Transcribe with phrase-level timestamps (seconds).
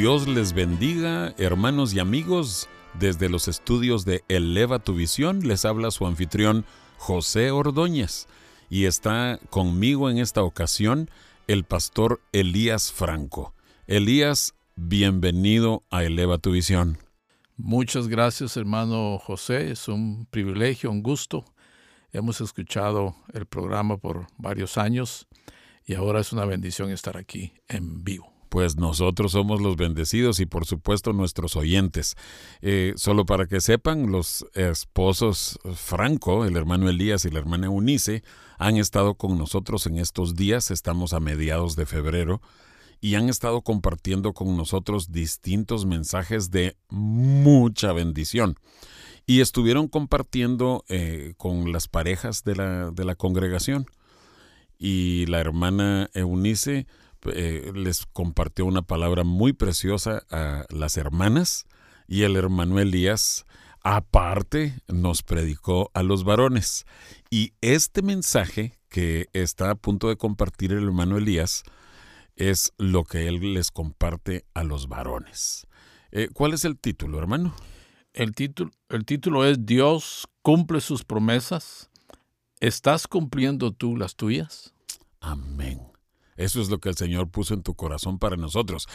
[0.00, 2.70] Dios les bendiga, hermanos y amigos.
[2.98, 6.64] Desde los estudios de Eleva tu Visión les habla su anfitrión
[6.96, 8.26] José Ordóñez
[8.70, 11.10] y está conmigo en esta ocasión
[11.48, 13.52] el pastor Elías Franco.
[13.86, 16.96] Elías, bienvenido a Eleva tu Visión.
[17.58, 21.44] Muchas gracias hermano José, es un privilegio, un gusto.
[22.10, 25.28] Hemos escuchado el programa por varios años
[25.84, 30.46] y ahora es una bendición estar aquí en vivo pues nosotros somos los bendecidos y
[30.46, 32.16] por supuesto nuestros oyentes.
[32.60, 38.22] Eh, solo para que sepan, los esposos Franco, el hermano Elías y la hermana Eunice,
[38.58, 42.42] han estado con nosotros en estos días, estamos a mediados de febrero,
[43.00, 48.56] y han estado compartiendo con nosotros distintos mensajes de mucha bendición.
[49.26, 53.86] Y estuvieron compartiendo eh, con las parejas de la, de la congregación.
[54.76, 56.86] Y la hermana Eunice
[57.26, 61.64] eh, les compartió una palabra muy preciosa a las hermanas
[62.06, 63.46] y el hermano Elías
[63.82, 66.84] aparte nos predicó a los varones.
[67.30, 71.62] Y este mensaje que está a punto de compartir el hermano Elías
[72.36, 75.66] es lo que él les comparte a los varones.
[76.10, 77.54] Eh, ¿Cuál es el título, hermano?
[78.12, 81.90] El título, el título es Dios cumple sus promesas.
[82.58, 84.74] ¿Estás cumpliendo tú las tuyas?
[85.20, 85.89] Amén.
[86.40, 88.88] Eso es lo que el Señor puso en tu corazón para nosotros.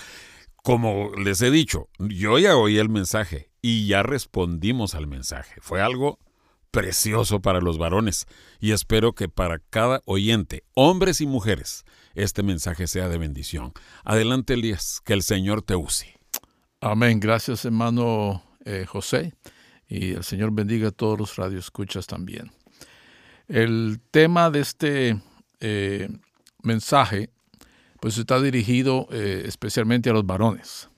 [0.63, 5.53] Como les he dicho, yo ya oí el mensaje y ya respondimos al mensaje.
[5.61, 6.17] Fue algo
[6.71, 8.25] precioso para los varones
[8.59, 11.85] y espero que para cada oyente, hombres y mujeres,
[12.15, 13.73] este mensaje sea de bendición.
[14.03, 16.17] Adelante, Elías, que el Señor te use.
[16.81, 17.19] Amén.
[17.19, 19.35] Gracias, hermano eh, José.
[19.87, 22.51] Y el Señor bendiga a todos los radioescuchas también.
[23.47, 25.21] El tema de este
[25.59, 26.09] eh,
[26.63, 27.29] mensaje
[28.05, 30.89] pues está dirigido eh, especialmente a los varones.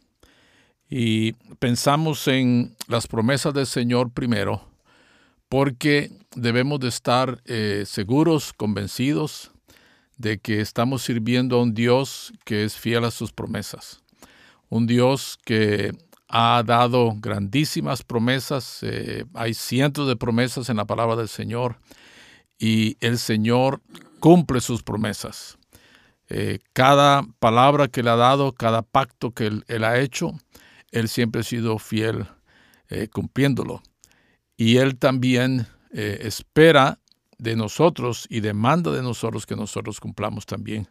[0.90, 4.68] Y pensamos en las promesas del Señor primero,
[5.48, 9.52] porque debemos de estar eh, seguros, convencidos
[10.18, 14.04] de que estamos sirviendo a un Dios que es fiel a sus promesas.
[14.68, 15.94] Un Dios que
[16.28, 21.78] ha dado grandísimas promesas, eh, hay cientos de promesas en la palabra del Señor
[22.60, 23.80] y el Señor
[24.20, 25.57] cumple sus promesas.
[26.30, 30.32] Eh, cada palabra que le ha dado, cada pacto que él, ha hecho,
[30.92, 32.28] él siempre ha sido fiel
[32.90, 33.82] eh, cumpliéndolo.
[34.58, 37.00] Y él también eh, espera
[37.38, 40.90] de nosotros y demanda de nosotros que nosotros cumplamos también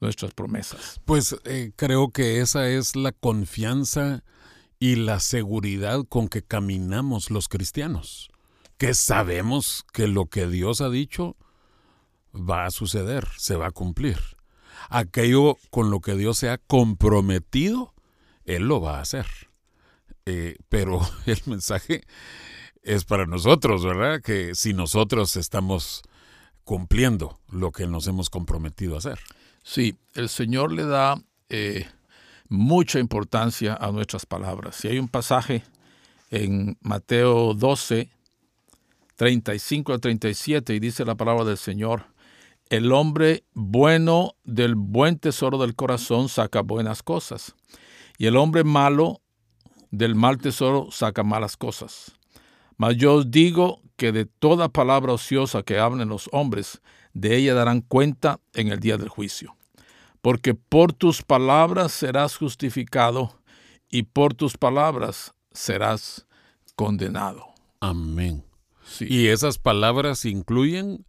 [0.00, 1.00] nuestras promesas.
[1.04, 1.34] Pues
[1.74, 4.22] creo que esa es la confianza
[4.78, 8.30] y la seguridad con que caminamos los cristianos,
[8.76, 11.36] que sabemos que lo que Dios ha dicho
[12.32, 14.37] va a suceder, se va a cumplir
[14.88, 17.94] aquello con lo que Dios se ha comprometido,
[18.44, 19.26] Él lo va a hacer.
[20.26, 22.04] Eh, pero el mensaje
[22.82, 24.20] es para nosotros, ¿verdad?
[24.22, 26.02] Que si nosotros estamos
[26.64, 29.18] cumpliendo lo que nos hemos comprometido a hacer.
[29.62, 31.86] Sí, el Señor le da eh,
[32.48, 34.76] mucha importancia a nuestras palabras.
[34.76, 35.62] Si hay un pasaje
[36.30, 38.10] en Mateo 12,
[39.16, 42.06] 35 a 37, y dice la palabra del Señor,
[42.70, 47.54] el hombre bueno del buen tesoro del corazón saca buenas cosas,
[48.18, 49.20] y el hombre malo
[49.90, 52.12] del mal tesoro saca malas cosas.
[52.76, 56.80] Mas yo os digo que de toda palabra ociosa que hablen los hombres,
[57.12, 59.56] de ella darán cuenta en el día del juicio.
[60.20, 63.34] Porque por tus palabras serás justificado
[63.88, 66.26] y por tus palabras serás
[66.76, 67.46] condenado.
[67.80, 68.44] Amén.
[69.00, 71.04] Y esas palabras incluyen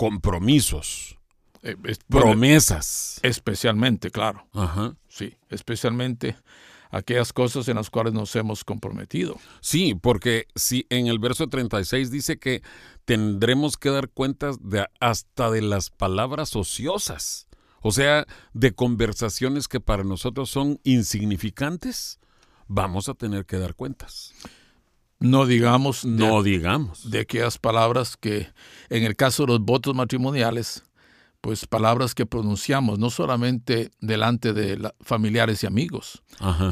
[0.00, 1.18] compromisos,
[1.62, 1.76] eh,
[2.08, 3.20] promesas.
[3.22, 4.46] Especialmente, claro.
[5.08, 6.36] Sí, especialmente
[6.90, 9.36] aquellas cosas en las cuales nos hemos comprometido.
[9.60, 12.62] Sí, porque si en el verso 36 dice que
[13.04, 17.46] tendremos que dar cuentas de hasta de las palabras ociosas,
[17.82, 22.20] o sea, de conversaciones que para nosotros son insignificantes,
[22.68, 24.32] vamos a tener que dar cuentas.
[25.20, 26.04] No digamos.
[26.04, 27.10] No digamos.
[27.10, 28.48] De aquellas palabras que,
[28.88, 30.82] en el caso de los votos matrimoniales,
[31.40, 36.22] pues palabras que pronunciamos, no solamente delante de familiares y amigos,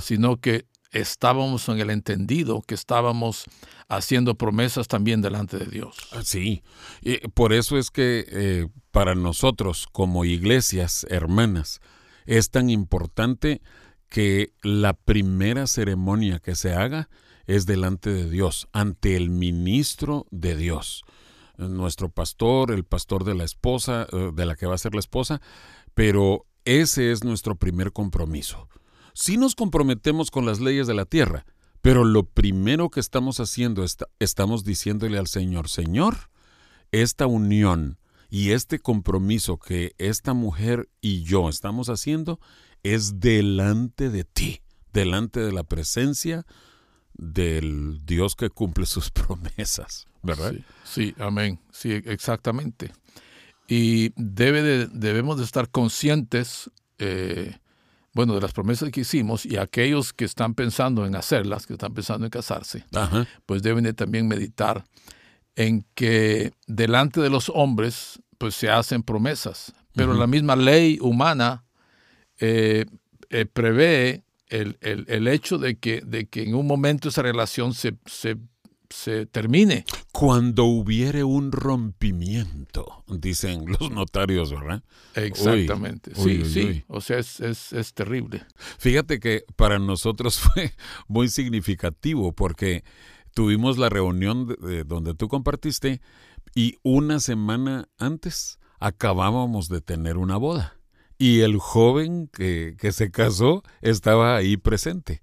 [0.00, 3.45] sino que estábamos en el entendido que estábamos
[3.89, 5.97] haciendo promesas también delante de Dios.
[6.12, 6.62] Ah, sí,
[7.03, 11.81] y por eso es que eh, para nosotros como iglesias hermanas
[12.27, 13.62] es tan importante
[14.09, 17.09] que la primera ceremonia que se haga
[17.49, 21.03] es delante de Dios, ante el ministro de Dios.
[21.56, 25.00] Nuestro pastor, el pastor de la esposa, eh, de la que va a ser la
[25.00, 25.41] esposa,
[25.95, 28.69] pero ese es nuestro primer compromiso.
[29.15, 31.47] Si nos comprometemos con las leyes de la tierra,
[31.81, 36.31] pero lo primero que estamos haciendo, es estamos diciéndole al Señor, Señor,
[36.93, 37.99] esta unión
[38.29, 42.41] y este compromiso que esta mujer y yo estamos haciendo
[42.83, 44.61] es delante de ti,
[44.93, 46.45] delante de la presencia
[47.19, 50.55] del Dios que cumple sus promesas, ¿verdad?
[50.85, 52.93] Sí, amén, sí, exactamente.
[53.67, 57.59] Y debe de, debemos de estar conscientes eh,
[58.15, 61.94] bueno, de las promesas que hicimos y aquellos que están pensando en hacerlas, que están
[61.94, 62.85] pensando en casarse,
[63.47, 64.85] pues deben de también meditar
[65.55, 71.64] en que delante de los hombres pues se hacen promesas, pero la misma ley humana
[72.41, 72.87] eh,
[73.31, 78.37] eh, prevé el, hecho de que, de que en un momento esa relación se, se
[78.91, 79.85] se termine.
[80.12, 84.83] Cuando hubiere un rompimiento, dicen los notarios, ¿verdad?
[85.15, 88.45] Exactamente, sí, sí, o sea, es, es, terrible.
[88.79, 90.73] Fíjate que para nosotros fue
[91.06, 92.85] muy significativo porque
[93.35, 96.00] tuvimos la reunión de, donde tú compartiste
[96.55, 100.77] y una semana antes acabábamos de tener una boda
[101.19, 105.20] y el joven que, que se casó estaba ahí presente.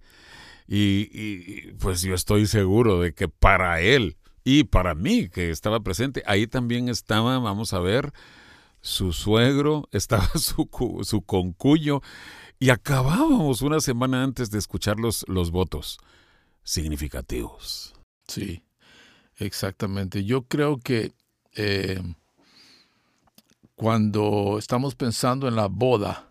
[0.67, 6.23] Y, pues yo estoy seguro de que para él y para mí, que estaba presente,
[6.25, 8.13] ahí también estaba, vamos a ver,
[8.81, 10.69] su suegro, estaba su,
[11.03, 12.01] su concuyo,
[12.59, 15.97] y acabábamos una semana antes de escuchar los, los votos
[16.63, 17.93] significativos.
[18.27, 18.63] Sí,
[19.37, 20.23] exactamente.
[20.23, 21.11] Yo creo que
[21.55, 22.01] eh,
[23.75, 26.29] cuando estamos pensando en la boda,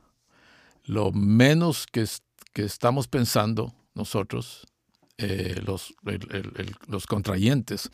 [0.84, 2.06] lo menos que,
[2.52, 4.66] que estamos pensando nosotros,
[5.16, 5.94] eh, los,
[6.88, 7.90] los contrayentes,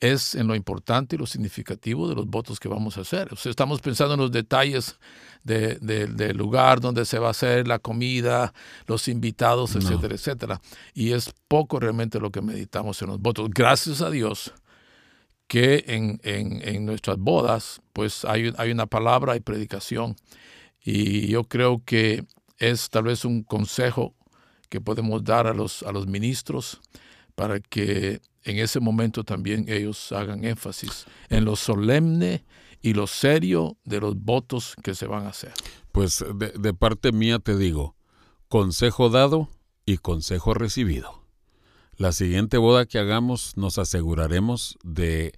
[0.00, 3.32] es en lo importante y lo significativo de los votos que vamos a hacer.
[3.32, 4.98] O sea, estamos pensando en los detalles
[5.44, 8.52] del lugar donde se va a hacer la comida,
[8.86, 10.60] los invitados, etcétera, etcétera.
[10.94, 13.48] Y es poco realmente lo que meditamos en los votos.
[13.50, 14.52] Gracias a Dios
[15.54, 20.16] que en, en, nuestras bodas, pues hay, hay una palabra y predicación.
[20.84, 22.24] Y yo creo que
[22.58, 24.16] es tal vez un consejo
[24.68, 26.80] que podemos dar a los, a los ministros
[27.36, 32.44] para que en ese momento también ellos hagan énfasis en lo solemne
[32.82, 35.52] y lo serio de los votos que se van a hacer.
[35.92, 37.94] Pues de, parte mía te digo,
[38.48, 39.50] consejo dado
[39.86, 41.23] y consejo recibido.
[41.96, 45.32] La siguiente boda que hagamos nos aseguraremos de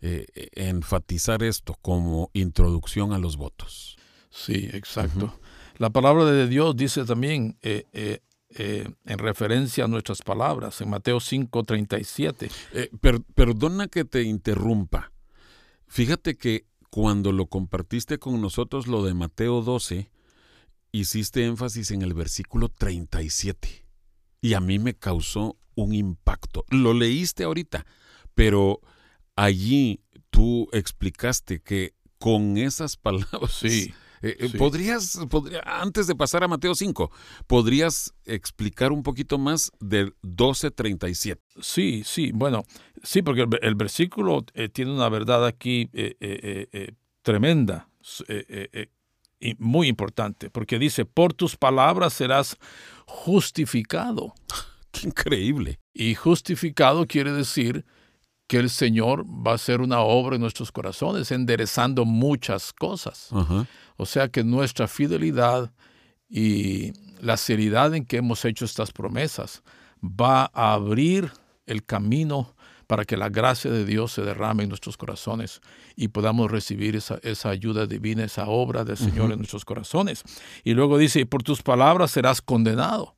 [0.00, 3.96] eh, enfatizar esto como introducción a los votos.
[4.30, 5.38] Sí, exacto.
[5.78, 8.20] La palabra de Dios dice también, eh, eh,
[8.54, 12.50] eh, en referencia a nuestras palabras, en Mateo 5:37.
[12.74, 12.90] Eh,
[13.34, 15.10] perdona que te interrumpa.
[15.86, 20.10] Fíjate que cuando lo compartiste con nosotros lo de Mateo 12,
[20.92, 23.86] hiciste énfasis en el versículo 37.
[24.42, 26.64] Y a mí me causó un impacto.
[26.70, 27.86] Lo leíste ahorita,
[28.34, 28.80] pero
[29.36, 30.00] allí
[30.30, 33.92] tú explicaste que con esas palabras sí.
[34.24, 35.18] Eh, eh, ¿Podrías,
[35.64, 37.10] antes de pasar a Mateo 5,
[37.48, 41.40] podrías explicar un poquito más del 12.37?
[41.60, 42.62] Sí, sí, bueno,
[43.02, 45.90] sí, porque el, versículo eh, tiene una verdad aquí
[47.22, 47.88] tremenda
[49.40, 52.56] y muy importante, porque dice, por tus palabras serás
[53.06, 54.34] justificado.
[54.92, 55.80] ¡Qué increíble!
[55.92, 57.84] Y justificado quiere decir
[58.46, 63.30] que el Señor va a hacer una obra en nuestros corazones, enderezando muchas cosas.
[63.96, 65.72] O sea que nuestra fidelidad
[66.28, 69.62] y la seriedad en que hemos hecho estas promesas
[70.02, 71.32] va a abrir
[71.66, 72.54] el camino
[72.86, 75.62] para que la gracia de Dios se derrame en nuestros corazones
[75.96, 80.24] y podamos recibir esa, ayuda divina, esa obra del Señor en nuestros corazones.
[80.62, 83.16] Y luego dice, y por tus palabras serás condenado.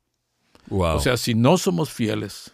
[0.71, 2.53] O sea, si no somos fieles,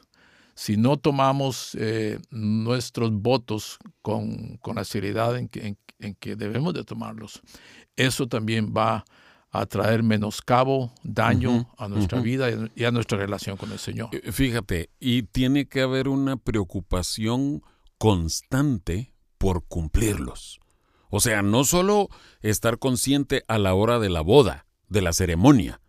[0.54, 6.84] si no tomamos eh, nuestros votos con, la seriedad en que, en, que, debemos de
[6.84, 7.40] tomarlos,
[7.96, 9.04] eso también va
[9.52, 14.10] a traer menoscabo, daño a nuestra vida y a nuestra relación con el Señor.
[14.12, 17.62] Eh, fíjate, y tiene que haber una preocupación
[17.98, 20.60] constante por cumplirlos.
[21.10, 22.08] O sea, no solo
[22.42, 25.80] estar consciente a la hora de la boda, de la ceremonia,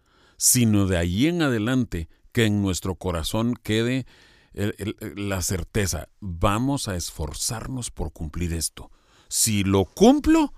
[0.41, 4.07] sino de allí en adelante que en nuestro corazón quede
[4.53, 8.89] la certeza, vamos a esforzarnos por cumplir esto.
[9.27, 10.51] Si lo cumplo,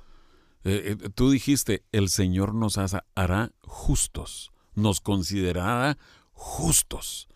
[0.64, 5.98] eh, eh, tú dijiste, el Señor nos hará justos, nos considerará
[6.32, 7.28] justos.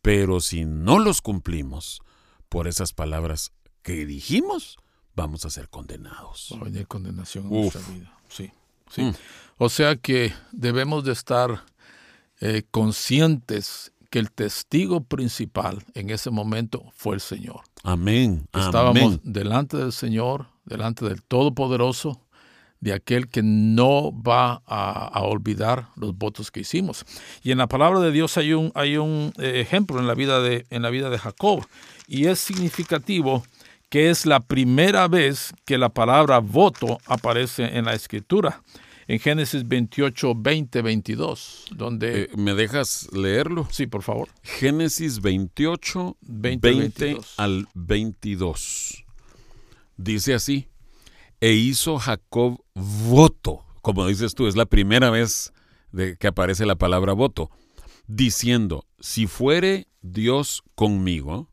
[0.00, 2.00] Pero si no los cumplimos
[2.48, 4.78] por esas palabras que dijimos,
[5.14, 6.48] vamos a ser condenados.
[6.54, 8.18] Va a venir condenación en nuestra vida.
[8.30, 8.50] Sí,
[8.90, 9.02] sí.
[9.02, 9.12] Mm.
[9.58, 11.66] O sea que debemos de estar
[12.44, 17.60] eh, conscientes que el testigo principal en ese momento fue el Señor.
[17.84, 18.48] Amén.
[18.52, 22.20] Estábamos delante del Señor, delante del Todopoderoso,
[22.80, 27.04] de aquel que no va a, olvidar los votos que hicimos.
[27.44, 30.40] Y en la palabra de Dios hay un, hay un eh, ejemplo en la, vida
[30.40, 31.64] de, en la vida de Jacob,
[32.08, 33.44] y es significativo
[33.88, 38.62] que es la primera vez que la palabra voto aparece en la escritura.
[39.12, 42.22] En Génesis 28, 20, 22, donde...
[42.22, 43.68] Eh, ¿Me dejas leerlo?
[43.70, 44.30] Sí, por favor.
[44.42, 49.04] Génesis 28, 20, al 22.
[49.98, 50.68] Dice así,
[51.42, 55.52] e hizo Jacob voto, como dices tú, es la primera vez
[55.90, 57.50] de que aparece la palabra voto,
[58.06, 61.50] diciendo, si fuere Dios conmigo,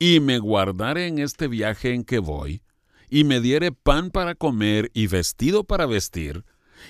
[0.00, 2.60] y me guardare en este viaje en que voy,
[3.08, 6.44] y me diere pan para comer y vestido para vestir,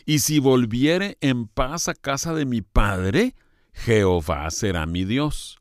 [0.05, 3.35] y si volviere en paz a casa de mi padre,
[3.73, 5.59] Jehová será mi Dios.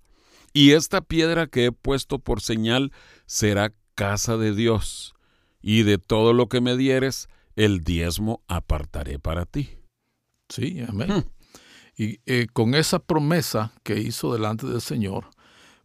[0.53, 2.91] Y esta piedra que he puesto por señal
[3.25, 5.15] será casa de Dios
[5.61, 9.69] y de todo lo que me dieres, el diezmo apartaré para ti.
[10.49, 11.11] Sí, amén.
[11.11, 11.23] Hmm.
[11.97, 15.29] Y eh, con esa promesa que hizo delante del Señor,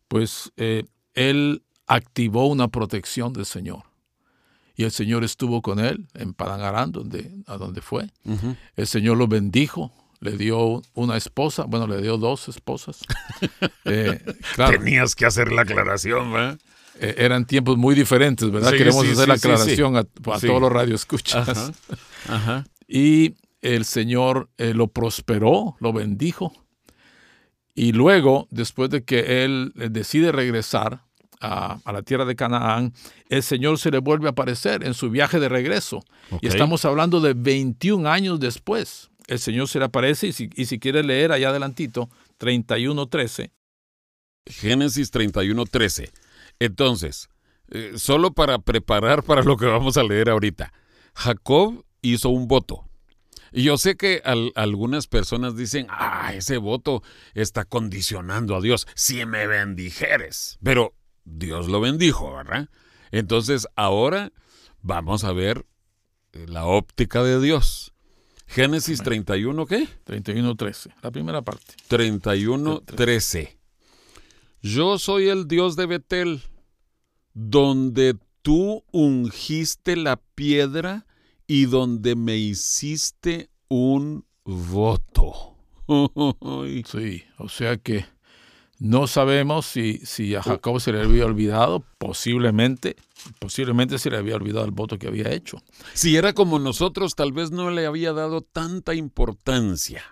[0.08, 0.84] pues eh,
[1.14, 3.84] él activó una protección del Señor.
[4.74, 8.10] Y el Señor estuvo con él en Padangarán, donde, a donde fue.
[8.76, 13.00] El Señor lo bendijo, le dio una esposa, bueno, le dio dos esposas.
[13.84, 14.20] Eh,
[14.56, 16.58] Tenías que hacer la aclaración, ¿verdad?
[17.00, 18.70] Eh, eran tiempos muy diferentes, ¿verdad?
[18.70, 21.72] Queremos hacer la aclaración a, todos los radioescuchas.
[22.86, 26.52] Y el Señor eh, lo prosperó, lo bendijo.
[27.74, 31.04] Y luego, después de que él eh, decide regresar
[31.42, 32.94] a, la tierra de Canaán,
[33.28, 36.02] el Señor se le vuelve a aparecer en su viaje de regreso.
[36.40, 39.10] Y estamos hablando de 21 años después.
[39.26, 42.08] El Señor se le aparece y si, y si quiere leer allá adelantito,
[42.38, 43.50] 31.13.
[44.46, 46.10] Génesis 31.13.
[46.58, 47.28] Entonces,
[47.70, 50.72] eh, solo para preparar para lo que vamos a leer ahorita,
[51.14, 52.88] Jacob hizo un voto.
[53.54, 54.22] Y yo sé que
[54.54, 57.02] algunas personas dicen, ah, ese voto
[57.34, 60.58] está condicionando a Dios, si me bendijeres.
[60.62, 62.68] Pero Dios lo bendijo, ¿verdad?
[63.10, 64.32] Entonces, ahora
[64.80, 65.66] vamos a ver
[66.32, 67.92] eh, la óptica de Dios.
[68.46, 69.88] Génesis 31, ¿qué?
[70.06, 71.74] 31.13, la primera parte.
[71.88, 73.56] 31.13.
[74.60, 76.42] Yo soy el Dios de Betel,
[77.32, 81.06] donde tú ungiste la piedra
[81.46, 85.56] y donde me hiciste un voto.
[86.86, 88.04] sí, o sea que
[88.82, 92.96] no sabemos si, si, a Jacob se le había olvidado, posiblemente,
[93.38, 95.62] posiblemente se le había olvidado el voto que había hecho.
[95.94, 100.02] Si era como nosotros, tal vez no le había dado tanta importancia.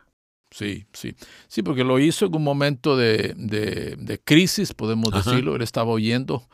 [0.52, 1.16] Sí, sí.
[1.48, 5.56] Sí, porque lo hizo en un momento de, de, crisis, podemos decirlo.
[5.56, 6.46] Él estaba oyendo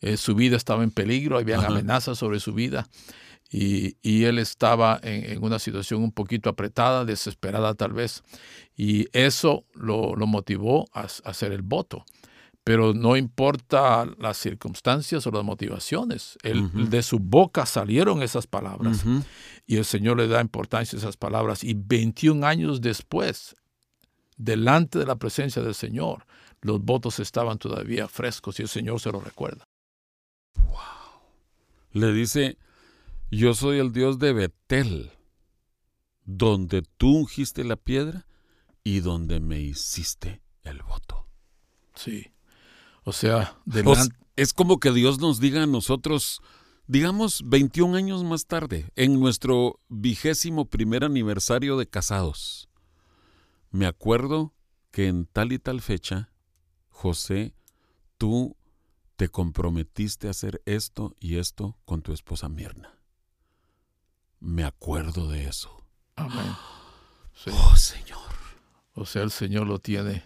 [0.00, 2.88] eh, su vida estaba en peligro, había amenazas sobre su vida
[3.52, 8.22] y, él estaba en, una situación un poquito apretada, desesperada tal vez,
[8.76, 12.04] y eso lo, motivó a, hacer el voto.
[12.62, 19.02] Pero no importa las circunstancias o las motivaciones, de su boca salieron esas palabras
[19.66, 21.64] y el Señor le da importancia a esas palabras.
[21.64, 23.56] Y 21 años después,
[24.36, 26.26] delante de la presencia del Señor,
[26.60, 29.64] los votos estaban todavía frescos y el Señor se lo recuerda.
[31.92, 32.58] Le dice,
[33.30, 35.12] yo soy el Dios de Betel,
[36.24, 38.26] donde tú ungiste la piedra
[38.82, 41.26] y donde me hiciste el voto.
[41.94, 42.32] Sí.
[43.04, 43.58] O sea,
[44.36, 46.40] es como que Dios nos diga a nosotros,
[46.86, 52.68] digamos, 21 años más tarde, en nuestro vigésimo primer aniversario de casados.
[53.70, 54.54] Me acuerdo
[54.90, 56.32] que en tal y tal fecha,
[56.88, 57.54] José,
[58.18, 58.56] tú
[59.16, 62.99] te comprometiste a hacer esto y esto con tu esposa Mirna.
[64.40, 65.84] Me acuerdo de eso.
[66.16, 66.46] Amén.
[67.46, 68.18] Oh, Señor.
[68.92, 70.22] O sea, el Señor lo tiene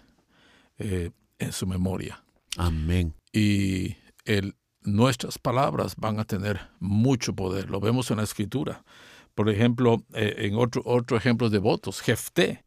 [0.78, 2.24] eh, en su memoria.
[2.56, 3.14] Amén.
[3.32, 7.70] Y el, nuestras palabras van a tener mucho poder.
[7.70, 8.82] Lo vemos en la escritura.
[9.36, 12.64] Por ejemplo, eh, en otro, otro ejemplo de votos, Jefté.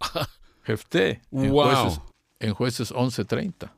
[0.64, 1.64] Jefté, en Wow.
[1.70, 2.00] jueces,
[2.40, 3.72] en jueces 11:30.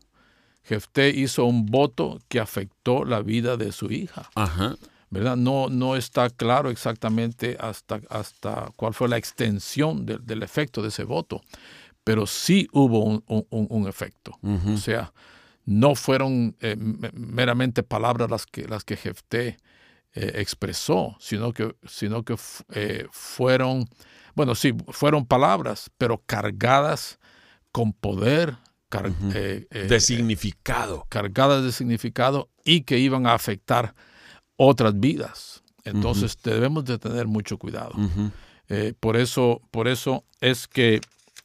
[0.62, 4.30] Jefté hizo un voto que afectó la vida de su hija.
[4.34, 4.74] Ajá.
[5.10, 5.36] ¿Verdad?
[5.36, 10.88] No, no está claro exactamente hasta, hasta cuál fue la extensión del- del efecto de
[10.88, 11.40] ese voto,
[12.04, 14.32] pero sí hubo un, un- efecto.
[14.42, 15.12] O sea,
[15.64, 19.58] no fueron eh, meramente palabras las que, las que Jefté
[20.14, 22.36] eh, expresó, sino que, sino que
[22.72, 23.86] eh, fueron,
[24.34, 27.18] bueno, sí, fueron palabras, pero cargadas
[27.72, 28.56] con poder,
[28.88, 29.12] car-
[29.86, 31.06] De significado.
[31.10, 33.94] cargadas de significado y que iban a afectar
[34.58, 35.62] otras vidas.
[35.84, 37.94] Entonces debemos de tener mucho cuidado.
[38.68, 41.00] Eh, por, eso, por eso es que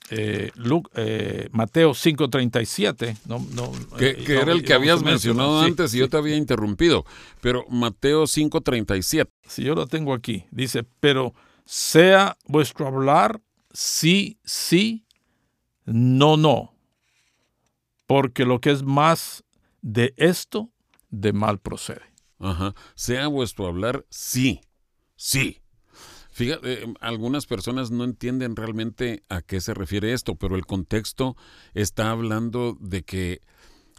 [0.10, 0.51] eh,
[0.96, 5.91] eh, Mateo 5.37, no, no, Que, que no, era el que habías mencionado sí, antes
[5.91, 6.00] y sí.
[6.00, 7.05] yo te había interrumpido.
[7.39, 9.29] Pero Mateo 5:37.
[9.48, 11.34] Si yo lo tengo aquí, dice, pero
[11.65, 13.39] sea vuestro hablar
[13.72, 15.05] sí, sí,
[15.86, 16.74] no, no,
[18.05, 19.43] porque lo que es más
[19.82, 20.70] de esto,
[21.10, 22.12] de mal procede.
[22.43, 22.75] Ajá.
[22.95, 24.59] Sea vuestro hablar sí,
[25.15, 25.62] sí.
[26.29, 31.38] Fíjate, eh, algunas personas no entienden realmente a qué se refiere esto, pero el contexto
[31.73, 33.41] está hablando de que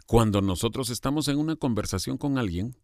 [0.05, 2.77] cuando nosotros estamos en una conversación con alguien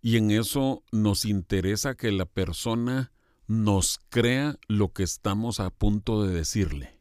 [0.00, 3.10] y en eso nos interesa que la persona
[3.48, 7.00] nos crea lo que estamos a punto de decirle.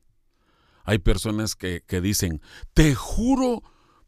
[0.84, 2.42] Hay personas que, que dicen,
[2.74, 3.62] te juro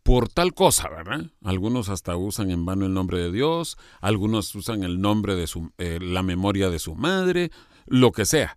[0.06, 1.32] por tal cosa, ¿verdad?
[1.44, 5.72] Algunos hasta usan en vano el nombre de Dios, algunos usan el nombre de su,
[5.80, 7.50] eh, la memoria de su madre,
[7.88, 8.56] lo que sea.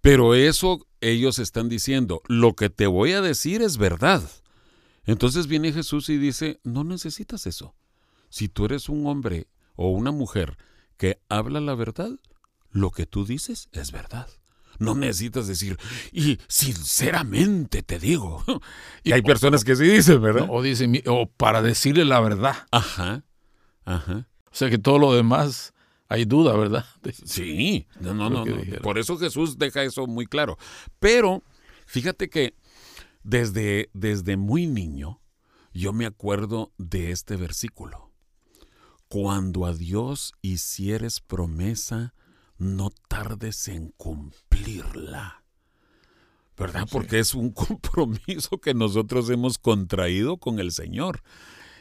[0.00, 4.28] Pero eso ellos están diciendo, lo que te voy a decir es verdad.
[5.04, 7.76] Entonces viene Jesús y dice, no necesitas eso.
[8.28, 9.46] Si tú eres un hombre
[9.76, 10.58] o una mujer
[10.96, 12.10] que habla la verdad,
[12.70, 14.28] lo que tú dices es verdad.
[14.78, 15.78] No necesitas decir,
[16.12, 18.44] y sinceramente te digo.
[19.04, 20.46] Y hay personas que sí dicen, ¿verdad?
[20.48, 22.66] O dice, mi- o para decirle la verdad.
[22.70, 23.24] Ajá,
[23.84, 24.28] ajá.
[24.46, 25.72] O sea que todo lo demás
[26.08, 26.84] hay duda, ¿verdad?
[27.24, 28.44] Sí, no, no, no.
[28.82, 30.56] Por eso Jesús deja eso muy claro.
[31.00, 31.42] Pero
[31.86, 32.54] fíjate que
[33.24, 35.20] desde, desde muy niño
[35.72, 38.10] yo me acuerdo de este versículo.
[39.08, 42.14] Cuando a Dios hicieres promesa,
[42.58, 45.42] no tardes en cumplirla.
[46.56, 46.86] ¿Verdad?
[46.90, 51.22] Porque es un compromiso que nosotros hemos contraído con el Señor.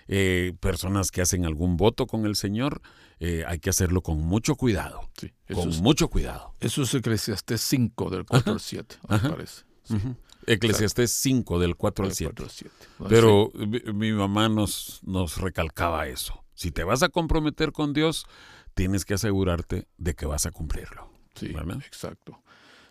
[0.07, 2.81] Eh, personas que hacen algún voto con el Señor,
[3.19, 5.09] eh, hay que hacerlo con mucho cuidado.
[5.17, 6.53] sí, Con es, mucho cuidado.
[6.59, 9.63] eso es Eclesiastés 5 del 4 al 7, me parece.
[9.89, 10.15] Ujú.
[10.47, 12.33] Eclesiastés 5 del 4 al Del 7.
[12.33, 12.71] 4 al 7.
[13.09, 16.43] Pero mi, mi mamá nos, nos recalcaba eso.
[16.55, 18.25] Si te vas a comprometer con Dios,
[18.73, 21.09] tienes que asegurarte de que vas a cumplirlo.
[21.35, 21.77] Sí, ¿verdad?
[21.85, 22.41] exacto.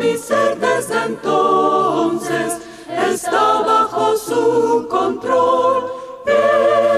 [0.00, 2.58] Mi ser desde entonces
[2.88, 5.92] está bajo su control,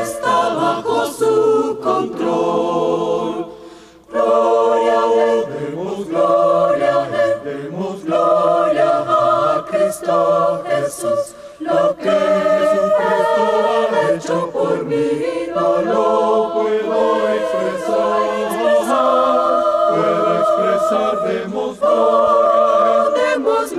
[0.01, 3.47] está bajo su control.
[4.13, 5.01] Gloria
[5.49, 6.95] demos gloria
[7.45, 11.35] demos gloria a Cristo Jesús.
[11.59, 12.11] Lo que
[12.59, 13.45] Jesucristo
[13.93, 18.43] ha hecho por mí no lo puedo expresar.
[19.93, 22.52] Puedo expresar, demos gloria,
[23.33, 23.73] demos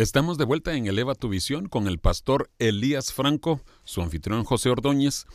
[0.00, 4.70] Estamos de vuelta en Eleva tu Visión con el pastor Elías Franco, su anfitrión José
[4.70, 5.26] Ordóñez,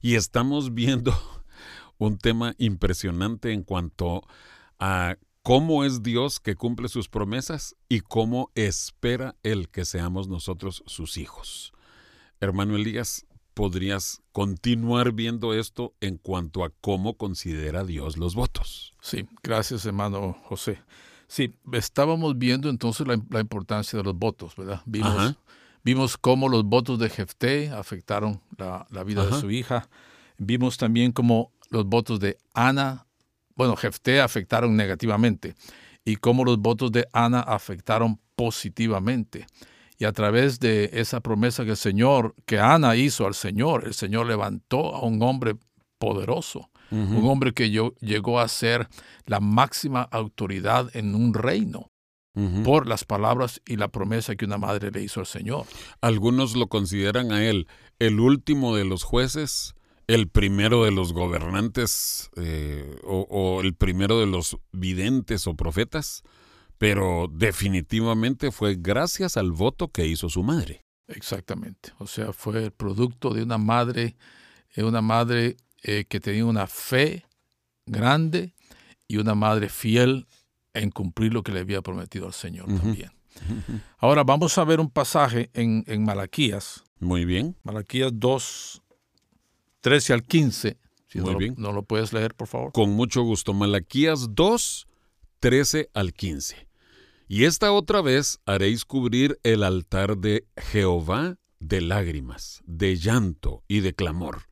[0.00, 1.12] y estamos viendo
[1.98, 4.26] un tema impresionante en cuanto
[4.78, 10.82] a cómo es Dios que cumple sus promesas y cómo espera Él que seamos nosotros
[10.86, 11.74] sus hijos.
[12.40, 18.94] Hermano Elías, ¿podrías continuar viendo esto en cuanto a cómo considera Dios los votos?
[19.02, 20.78] Sí, gracias hermano José.
[21.28, 24.80] Sí, estábamos viendo entonces la, la importancia de los votos, ¿verdad?
[24.86, 25.36] Vimos, Ajá.
[25.82, 29.34] vimos cómo los votos de Jefté afectaron la, la vida Ajá.
[29.34, 29.88] de su hija.
[30.38, 33.06] Vimos también cómo los votos de Ana,
[33.54, 35.54] bueno, Jefté afectaron negativamente
[36.04, 39.46] y cómo los votos de Ana afectaron positivamente.
[39.98, 43.94] Y a través de esa promesa que el Señor, que Ana hizo al Señor, el
[43.94, 45.56] Señor levantó a un hombre
[45.98, 48.88] poderoso, un hombre que yo- llegó a ser
[49.26, 51.90] la máxima autoridad en un reino
[52.64, 55.64] por las palabras y la promesa que una madre le hizo al Señor.
[56.02, 57.66] Algunos lo consideran a él
[57.98, 59.74] el último de los jueces,
[60.06, 66.22] el primero de los gobernantes eh, o, o el primero de los videntes o profetas,
[66.78, 70.82] pero definitivamente fue gracias al voto que hizo su madre.
[71.08, 71.92] Exactamente.
[71.98, 74.16] O sea, fue el producto de una madre,
[74.74, 75.56] eh, una madre
[75.88, 77.24] eh, que tenía una fe
[77.86, 78.52] grande
[79.08, 80.26] y una madre fiel
[80.74, 83.12] en cumplir lo que le había prometido al Señor también.
[83.98, 87.54] Ahora vamos a ver un pasaje en, en Malaquías, Muy bien.
[87.62, 88.82] Malaquías 2,
[89.80, 90.78] 13 al 15.
[91.06, 91.54] Si Muy no, lo- bien.
[91.56, 92.72] no lo puedes leer, por favor.
[92.72, 93.52] Con mucho gusto.
[93.54, 94.86] Malaquías 2,
[95.40, 96.66] 13 al 15.
[97.28, 103.80] Y esta otra vez haréis cubrir el altar de Jehová de lágrimas, de llanto y
[103.80, 104.42] de clamor.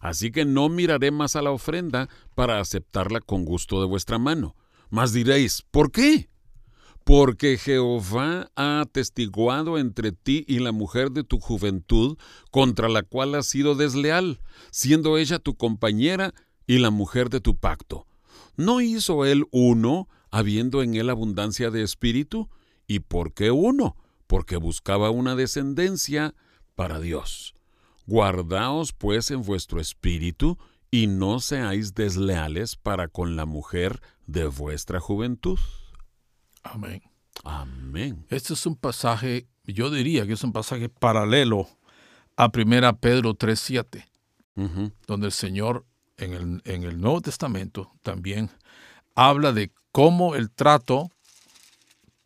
[0.00, 4.56] Así que no miraré más a la ofrenda para aceptarla con gusto de vuestra mano.
[4.90, 6.28] Mas diréis, ¿por qué?
[7.04, 12.18] Porque Jehová ha atestiguado entre ti y la mujer de tu juventud,
[12.50, 16.34] contra la cual has sido desleal, siendo ella tu compañera
[16.66, 18.06] y la mujer de tu pacto.
[18.56, 22.48] ¿No hizo él uno, habiendo en él abundancia de espíritu?
[22.86, 23.96] ¿Y por qué uno?
[24.26, 26.34] Porque buscaba una descendencia
[26.74, 27.54] para Dios.
[28.06, 30.58] Guardaos pues en vuestro espíritu
[30.90, 35.58] y no seáis desleales para con la mujer de vuestra juventud.
[36.62, 37.02] Amén.
[37.44, 38.26] Amén.
[38.28, 41.68] Este es un pasaje, yo diría que es un pasaje paralelo
[42.36, 44.04] a 1 Pedro 3.7,
[44.56, 44.92] Ujú.
[45.06, 45.86] donde el Señor
[46.16, 48.50] en el, en el Nuevo Testamento también
[49.14, 51.10] habla de cómo el trato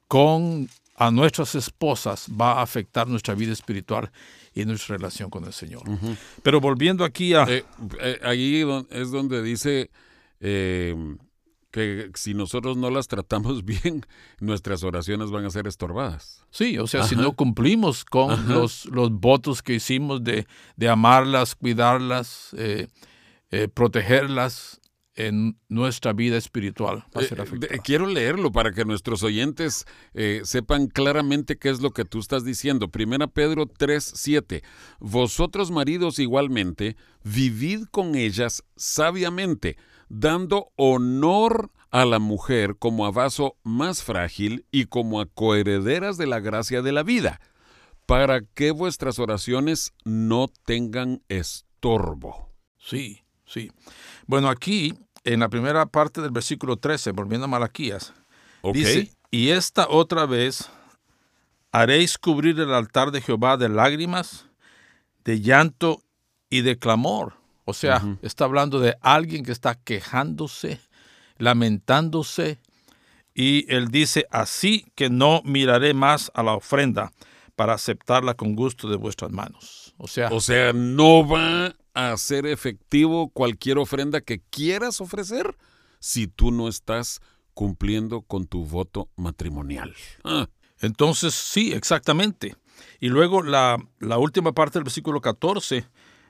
[0.09, 4.11] con a nuestras esposas va a afectar nuestra vida espiritual
[4.55, 5.83] y nuestra relación con el Señor.
[6.43, 7.45] Pero volviendo aquí a...
[7.45, 7.65] Eh,
[8.01, 9.91] eh, ahí es donde dice
[10.41, 10.95] eh,
[11.71, 14.07] que si nosotros no las tratamos bien,
[14.41, 16.45] nuestras oraciones van a ser estorbadas.
[16.51, 21.57] Sí, o sea, si no cumplimos con los, los votos que hicimos de, de amarlas,
[21.57, 22.55] cuidarlas,
[23.75, 24.81] protegerlas
[25.17, 30.41] en nuestra vida espiritual, va a ser Eh, quiero leerlo para que nuestros oyentes eh,
[30.45, 32.89] sepan claramente qué es lo que tú estás diciendo.
[32.89, 34.63] Primera Pedro 3, 7.
[34.99, 39.77] Vosotros maridos igualmente, vivid con ellas sabiamente,
[40.09, 46.27] dando honor a la mujer como a vaso más frágil y como a coherederas de
[46.27, 47.41] la gracia de la vida,
[48.05, 52.53] para que vuestras oraciones no tengan estorbo.
[52.79, 53.71] Sí, sí.
[54.27, 54.95] Bueno, aquí,
[55.25, 58.13] en la primera parte del versículo 13, volviendo a Malaquías,
[58.63, 58.75] ¿Ok?
[58.75, 60.71] dice, y esta otra vez
[61.73, 64.47] haréis cubrir el altar de Jehová de lágrimas,
[65.25, 66.03] de llanto
[66.51, 67.35] y de clamor.
[67.65, 70.81] O sea, está hablando de alguien que está quejándose,
[71.39, 72.59] lamentándose,
[73.35, 77.13] y él dice, así que no miraré más a la ofrenda
[77.57, 79.95] para aceptarla con gusto de vuestras manos.
[79.97, 85.57] O sea, O sea, no va a ser efectivo cualquier ofrenda que quieras ofrecer
[86.01, 87.21] si tú no estás
[87.55, 89.95] cumpliendo con tu voto matrimonial.
[90.25, 90.49] Ah,
[90.81, 92.57] Entonces, sí, exactamente.
[93.01, 95.87] Y luego la, la última parte del versículo 14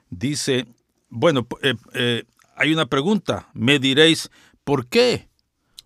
[0.09, 0.67] dice,
[1.09, 2.23] bueno, eh, eh,
[2.55, 4.29] hay una pregunta, me diréis,
[4.63, 5.27] ¿por qué?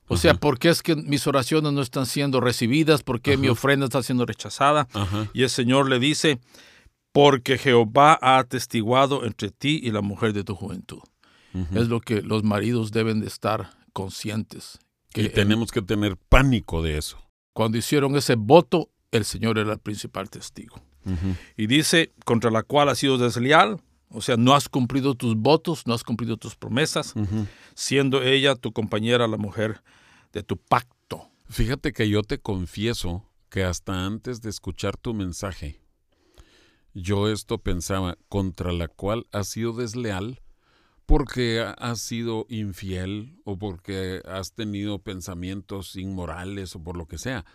[0.07, 3.03] O sea, ¿por qué es que mis oraciones no están siendo recibidas?
[3.03, 4.87] ¿Por qué mi ofrenda está siendo rechazada?
[4.93, 5.27] Ajá.
[5.33, 6.39] Y el Señor le dice,
[7.19, 11.01] porque Jehová ha atestiguado entre ti y la mujer de tu juventud.
[11.73, 14.79] Es lo que los maridos deben de estar conscientes.
[15.11, 17.17] Que y tenemos que tener pánico de eso.
[17.51, 20.81] cuando hicieron ese voto, el Señor era el principal testigo.
[21.57, 25.87] Y dice, contra la cual has sido desleal, o sea, no has cumplido tus votos,
[25.87, 27.15] no has cumplido tus promesas,
[27.75, 29.81] siendo ella tu compañera, la mujer
[30.31, 31.27] de tu pacto.
[31.49, 35.81] Fíjate que yo te confieso que hasta antes de escuchar tu mensaje,
[36.93, 40.41] yo esto pensaba, contra la cual has sido desleal
[41.05, 47.17] porque ha- has sido infiel o porque has tenido pensamientos inmorales o por lo que
[47.17, 47.45] sea.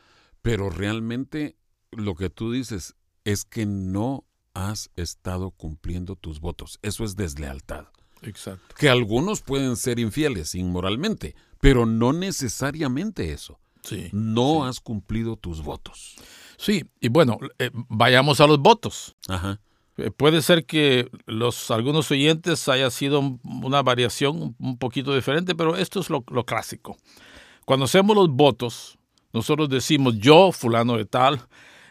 [0.42, 1.56] Pero realmente
[1.92, 2.94] lo que tú dices
[3.24, 6.78] es que no has estado cumpliendo tus votos.
[6.82, 7.86] Eso es deslealtad.
[8.22, 8.74] Exacto.
[8.78, 13.58] Que algunos pueden ser infieles inmoralmente, pero no necesariamente eso.
[13.82, 14.08] Sí.
[14.12, 16.16] No has cumplido tus votos.
[16.56, 19.14] Sí, y bueno, eh, vayamos a los votos.
[19.28, 19.60] Ajá.
[19.96, 25.54] Eh, Puede ser que los algunos oyentes haya sido un- una variación un- poquito diferente,
[25.54, 26.96] pero esto es lo, lo clásico.
[27.64, 28.98] Cuando hacemos los votos,
[29.32, 31.40] nosotros decimos yo, fulano de tal,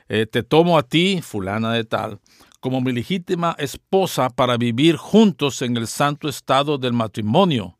[0.09, 2.19] eh, te tomo a ti, fulana de tal,
[2.59, 7.77] como mi legítima esposa para vivir juntos en el santo estado del matrimonio,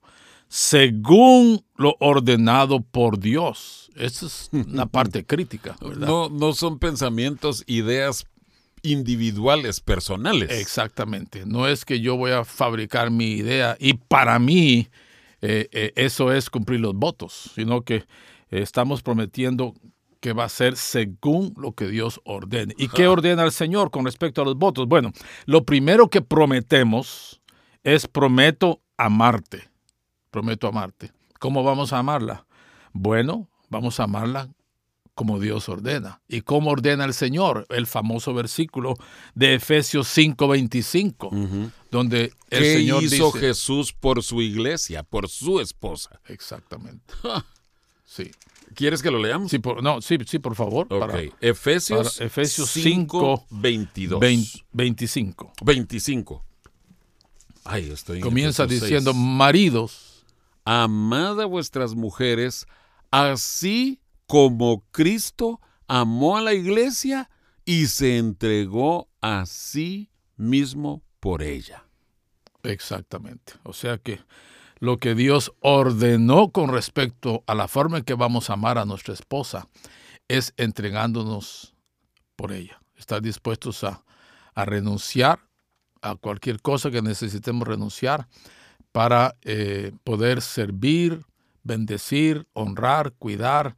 [0.54, 3.89] según lo ordenado por Dios.
[3.96, 6.08] Esa es una parte crítica, ¿verdad?
[6.08, 8.28] No, no son pensamientos, ideas
[8.84, 10.52] individuales, personales.
[10.52, 11.48] Exactamente.
[11.48, 14.89] No es que yo voy a fabricar mi idea y para mí
[15.42, 18.06] eh, eh, eso es cumplir los votos, sino que eh,
[18.52, 19.74] estamos prometiendo
[20.20, 22.76] que va a ser según lo que Dios ordene.
[22.78, 24.88] ¿Y qué ordena el Señor con respecto a los votos?
[24.88, 25.13] Bueno,
[25.48, 27.42] lo primero que prometemos
[27.84, 29.72] es prometo amarte.
[30.34, 31.12] Prometo amarte.
[31.39, 32.48] ¿Cómo vamos a amarla?
[32.91, 34.50] Bueno, vamos a amarla
[35.13, 36.22] como Dios ordena.
[36.28, 37.67] ¿Y cómo ordena el Señor?
[37.69, 38.96] El famoso versículo
[39.36, 41.72] de Efesios 5:25, Ujú.
[41.91, 43.39] donde el ¿Qué Señor hizo dice...
[43.39, 46.19] Jesús por su iglesia, por su esposa?
[46.28, 47.13] Exactamente.
[48.06, 48.30] Sí.
[48.76, 49.50] ¿Quieres que lo leamos?
[49.50, 50.86] Sí, por, no, sí, sí, por favor.
[50.91, 51.00] Ok.
[51.00, 54.19] para- Efesios, para Efesios 5, 22.
[54.19, 55.54] 20 25.
[55.63, 56.43] 25.
[57.63, 59.24] Ay, estoy en Comienza diciendo, 6.
[59.24, 60.12] maridos,
[60.65, 62.65] Amad a vuestras mujeres,
[63.12, 67.30] así como Cristo amó a la iglesia
[67.65, 71.86] y se entregó a sí mismo por ella.
[72.63, 73.54] Exactamente.
[73.63, 74.21] O sea que
[74.80, 78.86] lo que Dios ordenó con respecto a la forma en que vamos a amar a
[78.86, 79.67] nuestra esposa
[80.28, 81.76] es entregándonos
[82.36, 82.82] por ella.
[82.95, 84.04] Estar dispuestos a,
[84.56, 85.39] a renunciar
[86.02, 88.28] a cualquier cosa que necesitemos renunciar
[88.93, 91.25] para eh, poder servir,
[91.63, 93.75] bendecir, honrar, cuidar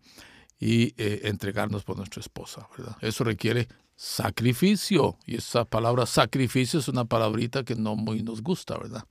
[0.59, 2.67] y eh, entregarnos por nuestra esposa.
[2.77, 2.95] ¿verdad?
[3.01, 8.77] Eso requiere sacrificio y esa palabra sacrificio es una palabrita que no muy nos gusta,
[8.77, 9.05] ¿verdad?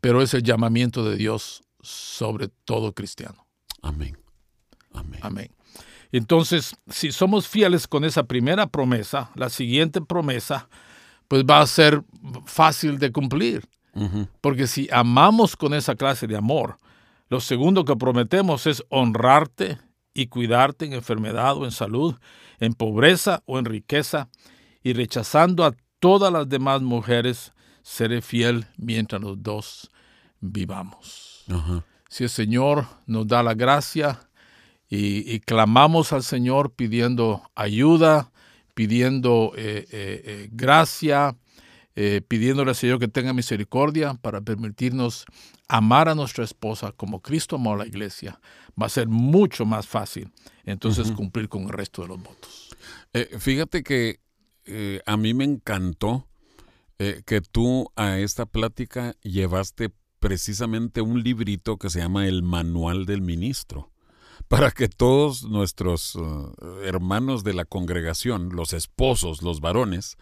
[0.00, 3.46] Pero es el llamamiento de Dios sobre todo cristiano.
[3.82, 4.16] Amén.
[4.94, 5.20] Amén.
[5.22, 5.50] Amén.
[6.10, 10.68] Entonces, si somos fieles con esa primera promesa, la siguiente promesa,
[11.28, 12.02] pues va a ser
[12.46, 13.68] fácil de cumplir.
[14.40, 16.78] Porque si amamos con esa clase de amor,
[17.28, 19.78] lo segundo que prometemos es honrarte
[20.12, 22.16] y cuidarte en enfermedad o en salud,
[22.58, 24.28] en pobreza o en riqueza,
[24.82, 27.52] y rechazando a todas las demás mujeres,
[27.82, 29.90] seré fiel mientras los dos
[30.40, 31.44] vivamos.
[32.08, 34.28] Si el Señor nos da la gracia
[34.88, 38.30] y, y clamamos al Señor pidiendo ayuda,
[38.74, 41.36] pidiendo eh, eh, eh, gracia,
[41.96, 45.26] eh, pidiéndole al Señor que tenga misericordia para permitirnos
[45.68, 48.40] amar a nuestra esposa como Cristo amó a la iglesia,
[48.80, 50.32] va a ser mucho más fácil
[50.64, 52.70] entonces cumplir con el resto de los votos.
[53.12, 54.18] Eh, fíjate que
[54.64, 56.26] eh, a mí me encantó
[57.26, 63.20] que tú a esta plática llevaste precisamente un librito que se llama El Manual del
[63.20, 63.90] Ministro
[64.48, 66.16] para que todos nuestros
[66.84, 70.16] hermanos de la congregación, los esposos, los varones,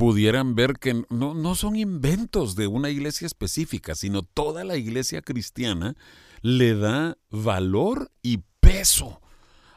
[0.00, 5.20] pudieran ver que no, no son inventos de una iglesia específica, sino toda la iglesia
[5.20, 5.94] cristiana
[6.40, 9.20] le da valor y peso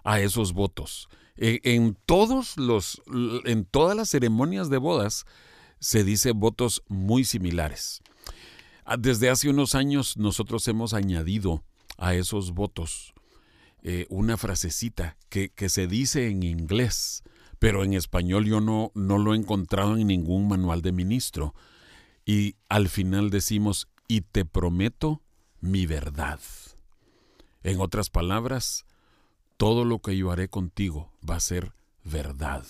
[0.06, 1.10] a esos votos.
[1.36, 3.02] E, en, todos los,
[3.44, 5.26] en todas las ceremonias de bodas
[5.82, 8.02] se dice votos muy similares.
[8.86, 11.66] Ah, desde hace unos años nosotros hemos añadido
[11.98, 13.14] a esos votos
[13.82, 17.24] eh, una frasecita que, que se dice en inglés
[17.64, 21.56] pero en español yo no, no lo he encontrado en ningún manual de ministro.
[22.26, 25.22] Y al final decimos, y te prometo
[25.62, 26.42] mi verdad.
[27.64, 28.86] En otras palabras,
[29.56, 31.72] todo lo que yo haré contigo va a ser
[32.04, 32.66] verdad,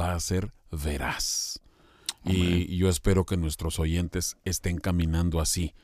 [0.00, 1.60] va a ser veraz.
[2.24, 5.74] Y yo espero que nuestros oyentes estén caminando así,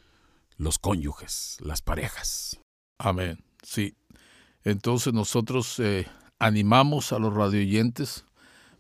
[0.57, 2.63] los cónyuges, las parejas.
[2.97, 3.45] Amén.
[3.63, 3.95] Sí.
[4.63, 6.07] Entonces nosotros eh,
[6.39, 8.25] animamos a los radioyentes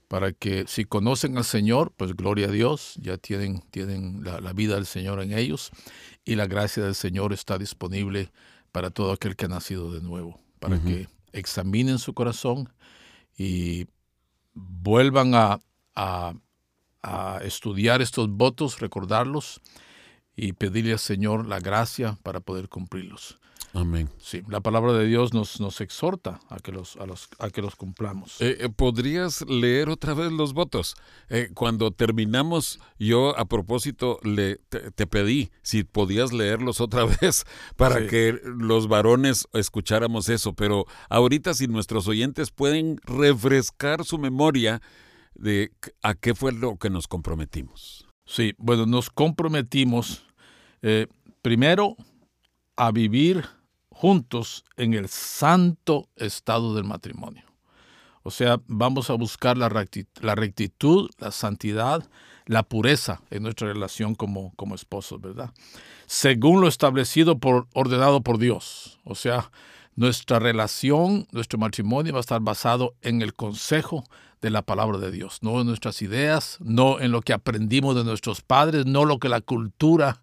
[0.08, 4.74] para que si conocen al Señor, pues gloria a Dios, ya tienen, tienen la, vida
[4.74, 5.70] del Señor en ellos
[6.24, 8.30] y la gracia del Señor está disponible
[8.72, 12.68] para todo aquel que ha nacido de nuevo, para que examinen su corazón
[13.36, 13.86] y
[14.54, 15.60] vuelvan a,
[15.94, 16.34] a,
[17.02, 19.60] a estudiar estos votos, recordarlos
[20.36, 23.38] y pedirle al Señor la gracia para poder cumplirlos.
[23.74, 24.08] Amén.
[24.18, 27.60] Sí, la palabra de Dios nos, nos exhorta a que los, a los, a que
[27.60, 28.40] los cumplamos.
[28.40, 30.94] Eh, eh, ¿Podrías leer otra vez los votos?
[31.28, 37.44] Eh, cuando terminamos, yo a propósito le, te, pedí si podías leerlos otra vez
[37.76, 44.80] para que los varones escucháramos eso, pero ahorita si nuestros oyentes pueden refrescar su memoria
[45.34, 48.06] de a qué fue lo que nos comprometimos.
[48.24, 50.24] Sí, bueno, nos comprometimos
[51.42, 51.96] primero
[52.76, 53.44] a vivir
[54.04, 57.42] juntos en el santo estado del matrimonio.
[58.22, 62.06] O sea, vamos a buscar la rectitud, la, santidad,
[62.44, 65.54] la pureza en nuestra relación como, como esposos, ¿verdad?
[66.04, 69.00] Según lo establecido por, ordenado por Dios.
[69.04, 69.50] O sea,
[69.96, 74.04] nuestra relación, nuestro matrimonio va a estar basado en el consejo
[74.42, 78.04] de la palabra de Dios, no en nuestras ideas, no en lo que aprendimos de
[78.04, 80.20] nuestros padres, no lo que la cultura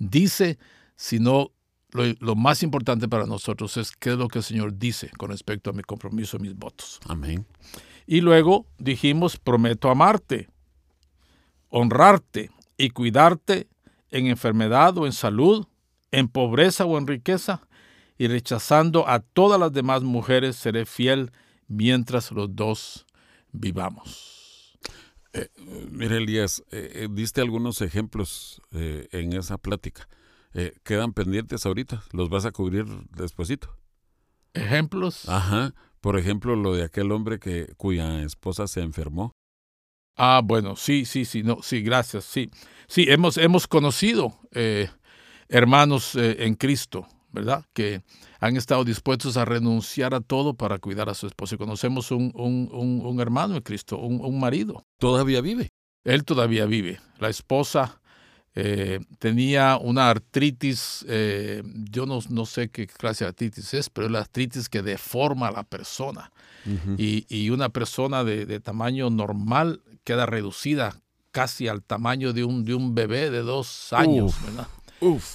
[0.00, 0.58] dice,
[0.96, 1.52] sino
[1.92, 5.70] lo, más importante para nosotros es qué es lo que el Señor dice con respecto
[5.70, 7.00] a mi compromiso y mis votos.
[7.08, 7.46] Amén.
[8.06, 10.48] Y luego dijimos, prometo amarte,
[11.68, 13.68] honrarte y cuidarte
[14.10, 15.66] en enfermedad o en salud,
[16.10, 17.62] en pobreza o en riqueza,
[18.18, 21.32] y rechazando a todas las demás mujeres seré fiel
[21.68, 23.06] mientras los dos
[23.52, 24.78] vivamos.
[25.32, 25.48] Eh,
[25.90, 30.08] mire, Elías, eh, eh, diste algunos ejemplos en esa plática.
[30.54, 32.02] Eh, quedan pendientes ahorita.
[32.12, 33.76] ¿Los vas a cubrir despuesito?
[34.52, 35.28] ¿Ejemplos?
[35.28, 35.74] Ajá.
[36.00, 39.32] Por ejemplo, lo de aquel hombre que cuya esposa se enfermó.
[40.16, 42.50] Ah, bueno, sí, sí, sí, no, sí, gracias, sí.
[42.88, 44.90] Sí, hemos, hemos conocido eh,
[45.48, 47.64] hermanos eh, en Cristo, ¿verdad?
[47.72, 48.02] Que
[48.40, 51.54] han estado dispuestos a renunciar a todo para cuidar a su esposa.
[51.54, 54.82] Y conocemos un, un, un, hermano en Cristo, un marido.
[54.98, 55.70] ¿Todavía vive?
[56.04, 56.98] Él todavía vive.
[57.18, 57.99] La esposa
[58.56, 64.06] eh, tenía una artritis, eh, yo no, no, sé qué clase de artritis es, pero
[64.06, 66.32] es la artritis que deforma a la persona.
[66.98, 72.94] y, una persona de, tamaño normal queda reducida casi al tamaño de un, de un
[72.94, 74.34] bebé de dos años,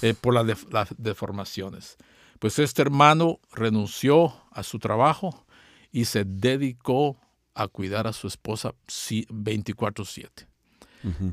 [0.02, 1.96] eh, por las deformaciones.
[2.38, 5.46] Pues este hermano renunció a su trabajo
[5.90, 7.16] y se dedicó
[7.54, 10.46] a cuidar a su esposa 24/7.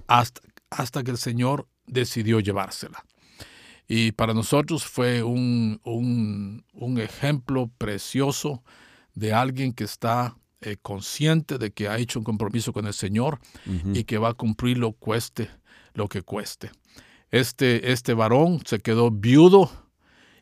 [0.08, 3.04] hasta, hasta que el Señor decidió llevársela.
[3.88, 8.64] Y para nosotros fue un, un, ejemplo precioso
[9.14, 13.40] de alguien que está eh, consciente de que ha hecho un compromiso con el Señor
[13.94, 15.50] y que va a cumplirlo cueste
[15.94, 16.72] lo que cueste.
[17.30, 19.70] Este, este varón se quedó viudo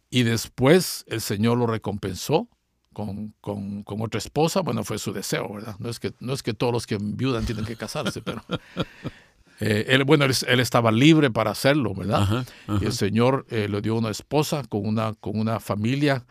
[0.10, 2.48] y después el Señor lo recompensó
[2.94, 4.62] con, con, con, otra esposa.
[4.62, 5.76] Bueno, fue su deseo, ¿verdad?
[5.80, 8.44] No es que, no es que todos los que viudan tienen que casarse, pero
[9.62, 12.46] eh, él, bueno, él, estaba libre para hacerlo, ¿verdad?
[12.82, 16.26] Y el Señor eh, le dio una esposa con una, con una familia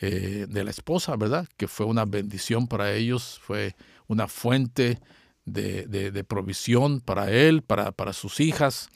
[0.00, 1.48] eh, de la esposa, ¿verdad?
[1.56, 3.74] Que fue una bendición para ellos, fue
[4.06, 4.98] una fuente
[5.44, 8.88] de, de- de provisión para él, para, para sus hijas,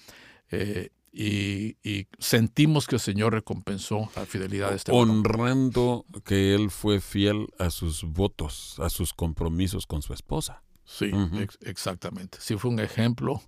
[1.13, 5.11] y, y sentimos que el Señor recompensó la fidelidad de este varón.
[5.11, 10.63] honrando que él fue fiel a sus votos, a sus compromisos con su esposa.
[10.85, 11.11] Sí,
[11.41, 12.39] ex- exactamente.
[12.41, 13.43] Sí, fue un ejemplo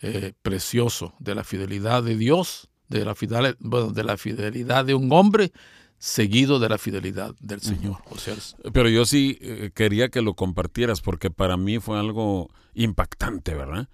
[0.00, 4.94] eh, precioso de la fidelidad de Dios, de la, fidel- bueno, de la fidelidad de
[4.94, 5.52] un hombre,
[5.98, 7.96] seguido de la fidelidad del Señor.
[8.10, 11.98] O sea, es- Pero yo sí eh, quería que lo compartieras porque para mí fue
[11.98, 13.88] algo impactante, ¿verdad?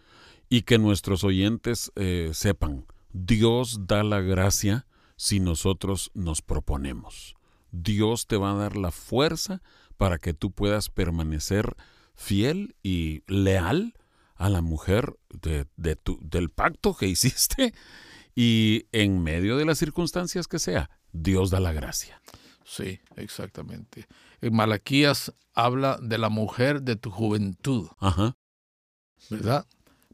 [0.51, 4.87] Y que nuestros oyentes eh, sepan, Dios da la gracia
[5.17, 7.35] si nosotros nos proponemos.
[7.73, 9.63] Dios te va a dar la fuerza
[9.97, 11.75] para que tú puedas permanecer
[12.15, 13.95] fiel y leal
[14.45, 17.73] a la mujer de, de tu- del pacto que hiciste
[18.35, 22.21] y en medio de las circunstancias que sea, Dios da la gracia.
[22.65, 24.07] sí, exactamente.
[24.41, 27.89] En Malaquías habla de la mujer de tu juventud.
[27.99, 28.37] Ajá.
[29.31, 29.67] ¿verdad?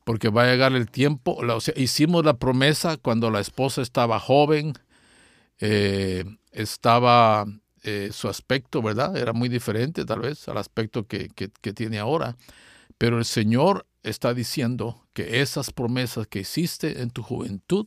[0.05, 3.83] Porque va a llegar el tiempo, la- o sea, hicimos la promesa cuando la esposa
[3.83, 4.74] estaba joven,
[5.59, 7.47] eh, estaba
[7.83, 9.16] eh, su aspecto, ¿verdad?
[9.16, 12.37] Era muy diferente tal vez al aspecto que, que- que tiene ahora,
[13.01, 17.86] pero el Señor está diciendo que esas promesas que hiciste en tu juventud,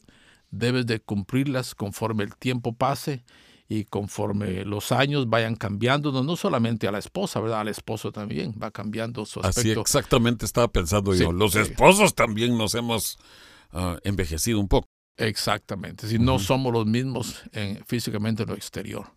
[0.49, 3.24] debes de cumplirlas conforme el tiempo pase
[3.70, 7.59] y conforme los años vayan cambiando, no, solamente a la esposa, ¿verdad?
[7.59, 9.82] Al esposo también va cambiando su Así aspecto.
[9.82, 11.32] exactamente estaba pensando Sí, yo.
[11.32, 11.59] Los sí.
[11.59, 13.20] esposos también nos hemos
[13.72, 14.88] ah, envejecido un poco.
[15.18, 16.07] Exactamente.
[16.07, 19.11] Si no somos los mismos en- físicamente en lo exterior.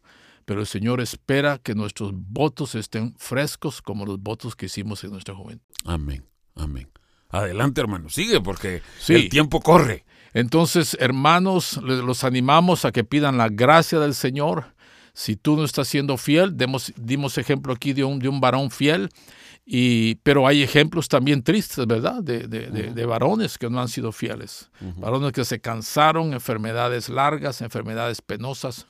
[0.46, 5.10] Pero el Señor espera que nuestros votos estén frescos como los votos que hicimos en
[5.10, 5.64] nuestra juventud.
[5.84, 6.24] Amén,
[6.54, 6.88] amén.
[7.28, 9.14] Adelante, hermano, sigue porque Sí.
[9.14, 10.06] el tiempo corre.
[10.32, 14.74] Entonces, hermanos, los animamos a que pidan la gracia del Señor.
[15.12, 18.70] Si tú no estás siendo fiel, demos, dimos ejemplo aquí de un, de un varón
[18.70, 19.08] fiel,
[19.64, 22.22] y, pero hay ejemplos también tristes, ¿verdad?
[22.22, 24.70] De, de- de- de varones que no han sido fieles.
[24.98, 28.86] Varones que se cansaron, enfermedades largas, enfermedades penosas,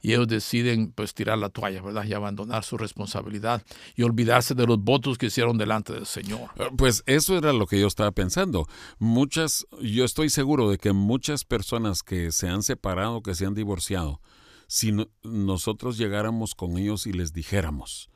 [0.00, 2.04] y ellos deciden pues tirar la toalla, ¿verdad?
[2.04, 3.62] Y abandonar su responsabilidad
[3.96, 6.50] y olvidarse de los votos que hicieron delante del Señor.
[6.58, 8.66] Ah, Pues eso era lo que yo estaba pensando.
[8.98, 13.54] Muchas, yo estoy seguro de que muchas personas que se han separado, que se han
[13.54, 14.20] divorciado,
[14.68, 18.10] si no- nosotros llegáramos con ellos y les dijéramos,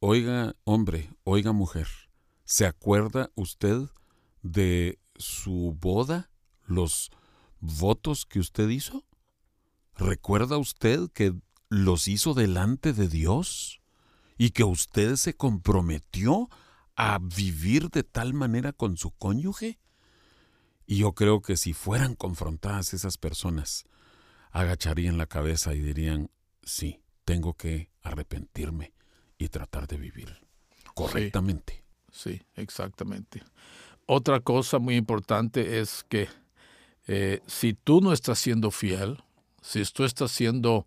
[0.00, 1.86] oiga hombre, oiga mujer,
[2.44, 3.78] ¿se acuerda usted
[4.42, 6.30] de su boda,
[6.66, 7.10] los
[7.60, 9.04] votos que usted hizo?
[9.96, 11.34] ¿Recuerda usted que
[11.68, 13.80] los hizo delante de Dios?
[14.36, 16.48] ¿Y que usted se comprometió
[16.96, 19.78] a vivir de tal manera con su cónyuge?
[20.86, 23.84] Y yo creo que si fueran confrontadas esas personas,
[24.50, 26.30] agacharían la cabeza y dirían,
[26.62, 28.92] sí, tengo que arrepentirme
[29.38, 30.38] y tratar de vivir
[30.94, 31.84] correctamente.
[32.12, 33.42] Sí, exactamente.
[34.06, 36.28] Otra cosa muy importante es que
[37.06, 39.22] eh, si tú no estás siendo fiel,
[39.64, 40.86] si tú estás siendo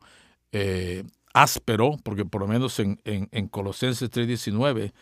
[0.52, 1.04] eh,
[1.34, 4.94] áspero, porque por lo menos en, en, en Colosenses 3:19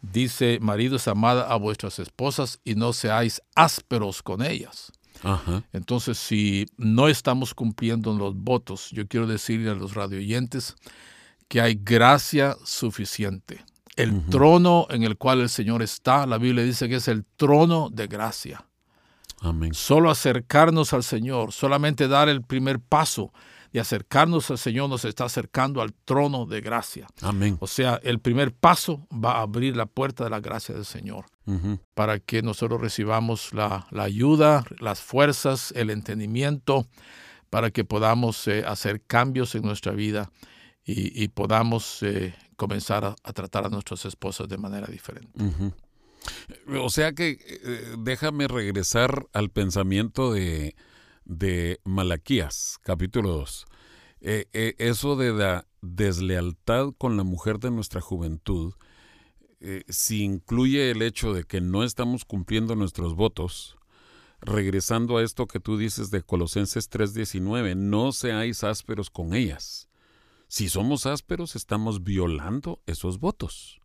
[0.00, 4.92] dice, maridos, amad a vuestras esposas y no seáis ásperos con ellas.
[5.22, 5.64] Ajá.
[5.72, 10.76] Entonces, si no estamos cumpliendo los votos, yo quiero decirle a los radioyentes
[11.48, 13.64] que hay gracia suficiente.
[13.96, 17.90] El trono en el cual el Señor está, la Biblia dice que es el trono
[17.90, 18.66] de gracia.
[19.44, 19.74] Amén.
[19.74, 23.32] Solo acercarnos al Señor, solamente dar el primer paso
[23.74, 27.08] de acercarnos al Señor nos está acercando al trono de gracia.
[27.22, 27.56] Amén.
[27.58, 31.26] O sea, el primer paso va a abrir la puerta de la gracia del Señor
[31.92, 36.86] para que nosotros recibamos la, la ayuda, las fuerzas, el entendimiento,
[37.50, 40.30] para que podamos eh, hacer cambios en nuestra vida
[40.84, 45.32] y, y podamos eh, comenzar a, a tratar a nuestras esposas de manera diferente.
[46.68, 50.74] O sea que eh, déjame regresar al pensamiento de,
[51.24, 53.66] de Malaquías, capítulo 2.
[54.20, 58.74] Eh, eh, eso de la deslealtad con la mujer de nuestra juventud,
[59.88, 63.78] si incluye el hecho de que no estamos cumpliendo nuestros votos,
[64.42, 69.88] regresando a esto que tú dices de Colosenses 3:19, no seáis ásperos con ellas.
[70.48, 73.80] Si somos ásperos, estamos violando esos votos.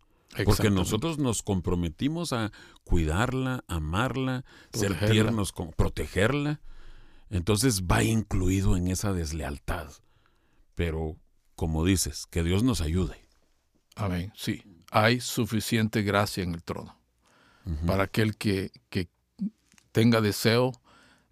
[0.46, 2.52] Porque nosotros nos comprometimos a
[2.84, 5.12] cuidarla, amarla, ser Protegerla.
[5.12, 6.62] tiernos, con, protegerla.
[7.30, 9.92] Entonces va incluido en esa deslealtad.
[10.76, 11.18] Pero,
[11.56, 13.28] como dices, que Dios nos ayude.
[13.96, 14.32] Amén.
[14.36, 16.98] Sí, hay suficiente gracia en el trono
[17.86, 19.10] para aquel que, que
[19.92, 20.72] tenga deseo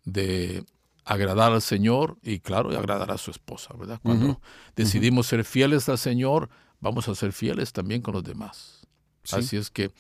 [0.04, 0.64] de
[1.04, 4.00] agradar al Señor y, claro, y agradar a su esposa, ¿verdad?
[4.04, 4.42] Cuando
[4.76, 8.87] decidimos ser fieles al Señor, vamos a ser fieles también con los demás.
[9.28, 9.36] Sí.
[9.36, 9.92] Así es que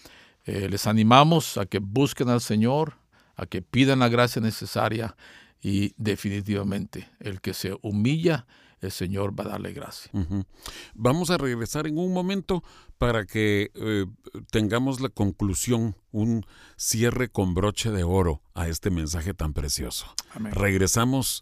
[0.49, 2.93] Eh, les animamos a que busquen al Señor,
[3.35, 5.17] a que pidan la gracia necesaria
[5.61, 8.45] y definitivamente el que se humilla,
[8.79, 10.09] el Señor va a darle gracia.
[10.93, 12.63] Vamos a regresar en un momento
[12.97, 14.05] para que eh,
[14.49, 16.45] tengamos la conclusión, un
[16.77, 20.05] cierre con broche de oro a este mensaje tan precioso.
[20.53, 21.41] Regresamos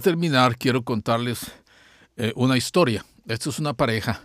[0.00, 1.52] Terminar, quiero contarles
[2.16, 3.04] eh, una historia.
[3.26, 4.22] Esto es una pareja.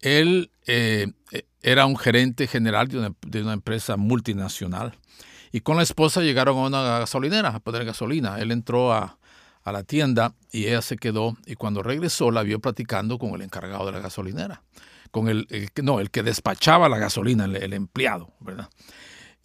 [0.00, 1.12] Él eh,
[1.62, 4.98] era un gerente general de una, empresa multinacional
[5.52, 8.40] y con la esposa llegaron a una gasolinera a poner gasolina.
[8.40, 9.18] Él entró a,
[9.64, 13.86] la tienda y ella se quedó y cuando regresó la vio platicando con el encargado
[13.86, 14.64] de la gasolinera,
[15.12, 15.46] con el,
[15.84, 18.68] no, el que despachaba la gasolina, el, el, empleado, ¿verdad?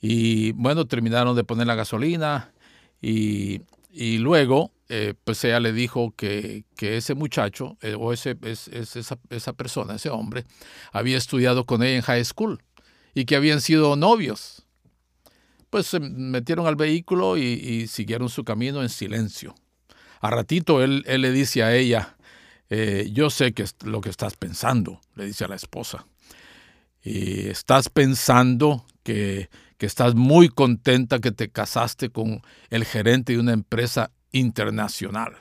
[0.01, 2.51] Y bueno, terminaron de poner la gasolina
[2.99, 3.61] y,
[3.91, 9.53] y luego eh, pues ella le dijo que, ese muchacho eh, o ese, es, esa,
[9.53, 10.45] persona, ese hombre,
[10.93, 12.63] había estudiado con ella en high school
[13.13, 14.65] y que habían sido novios.
[15.69, 19.55] Pues se metieron al vehículo y, siguieron su camino en silencio.
[20.21, 22.15] A ratito él, le dice a ella,
[22.69, 26.07] eh, yo sé que es lo que estás pensando, le dice a la esposa.
[27.03, 33.39] Y estás pensando que, que estás muy contenta que te casaste con el gerente de
[33.39, 35.37] una empresa internacional.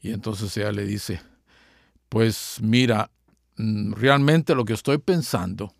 [0.00, 1.20] Y entonces ella le dice,
[2.08, 3.10] pues mira,
[3.56, 5.74] mm, realmente lo que estoy pensando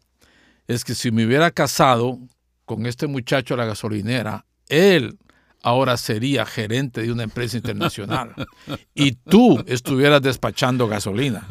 [0.66, 2.18] es que si me hubiera casado
[2.64, 5.18] con este muchacho de la gasolinera, él
[5.62, 8.34] ahora sería gerente de una empresa internacional
[8.94, 11.46] y tú estuvieras despachando gasolina.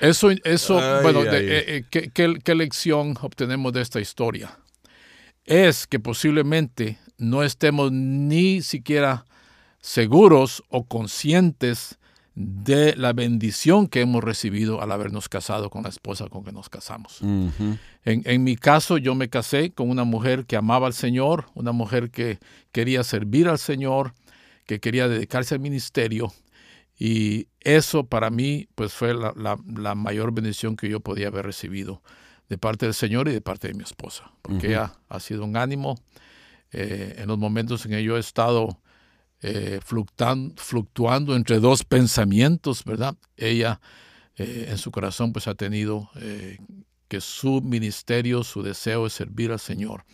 [0.00, 4.58] Eso, eso bueno, eh, eh, ¿qué, lección obtenemos de esta historia?
[5.50, 9.24] Es que posiblemente no estemos ni siquiera
[9.80, 11.98] seguros o conscientes
[12.36, 16.68] de la bendición que hemos recibido al habernos casado con la esposa con que nos
[16.68, 17.20] casamos.
[18.04, 22.12] en, mi caso, yo me casé con una mujer que amaba al Señor, una mujer
[22.12, 22.38] que
[22.70, 24.14] quería servir al Señor,
[24.66, 26.32] que quería dedicarse al ministerio
[26.96, 32.02] y eso para mí pues fue la, mayor bendición que yo podía haber recibido
[32.50, 35.56] de parte del Señor y de parte de mi esposa, porque ella ha sido un
[35.56, 35.96] ánimo
[36.72, 38.80] eh, en los momentos en que yo he estado
[39.40, 43.14] eh, fluctuando, entre dos pensamientos, ¿verdad?
[43.36, 43.80] Ella
[44.34, 46.10] eh, en su corazón pues ha tenido
[47.06, 50.04] que su ministerio, su deseo es servir al Señor.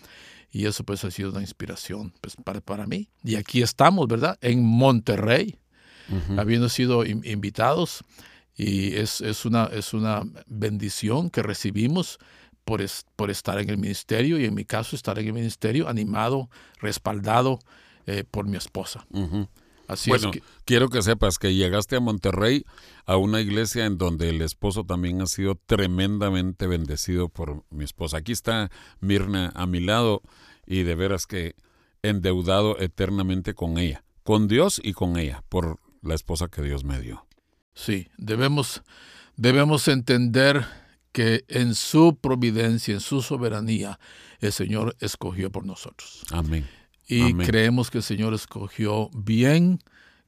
[0.50, 3.08] Y eso pues ha sido una inspiración pues, para, para mí.
[3.24, 4.38] Y aquí estamos, ¿verdad?
[4.42, 5.58] En Monterrey,
[6.36, 8.04] habiendo sido invitados.
[8.56, 12.18] Y es, una, es una bendición que recibimos
[12.64, 12.82] por,
[13.14, 16.48] por, estar en el ministerio y en mi caso estar en el ministerio animado,
[16.80, 17.58] respaldado
[18.06, 19.06] eh, por mi esposa.
[19.88, 22.64] Así bueno, es quiero que sepas que llegaste a Monterrey
[23.04, 28.18] a una iglesia en donde el esposo también ha sido tremendamente bendecido por mi esposa.
[28.18, 30.22] Aquí está Mirna a mi lado
[30.66, 31.54] y de veras que
[32.02, 37.00] endeudado eternamente con ella, con Dios y con ella, por la esposa que Dios me
[37.00, 37.25] dio.
[37.76, 38.82] Sí, debemos,
[39.36, 40.66] debemos entender
[41.12, 44.00] que en su providencia, en su soberanía,
[44.40, 46.24] el Señor escogió por nosotros.
[46.30, 46.66] Amén.
[47.06, 49.78] Y creemos que el Señor escogió bien,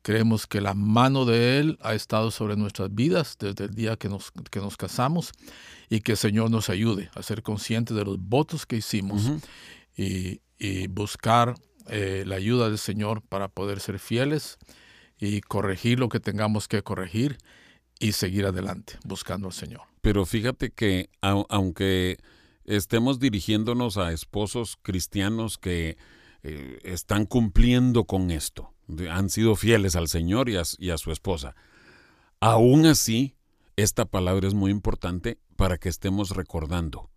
[0.02, 4.10] creemos que la mano de Él ha estado sobre nuestras vidas desde el día que
[4.10, 5.32] nos, que nos casamos
[5.88, 9.22] y que el Señor nos ayude a ser conscientes de los votos que hicimos
[9.96, 10.40] y,
[10.88, 11.54] buscar
[11.86, 14.58] eh, la ayuda del Señor para poder ser fieles
[15.18, 17.38] y corregir lo que tengamos que corregir
[17.98, 19.82] y seguir adelante buscando al Señor.
[20.00, 22.18] Pero fíjate que aunque
[22.64, 25.96] estemos dirigiéndonos a esposos cristianos que
[26.42, 28.72] eh, están cumpliendo con esto,
[29.10, 31.56] han sido fieles al Señor y a, y a su esposa,
[32.40, 33.34] aún así,
[33.76, 37.10] esta palabra es muy importante para que estemos recordando.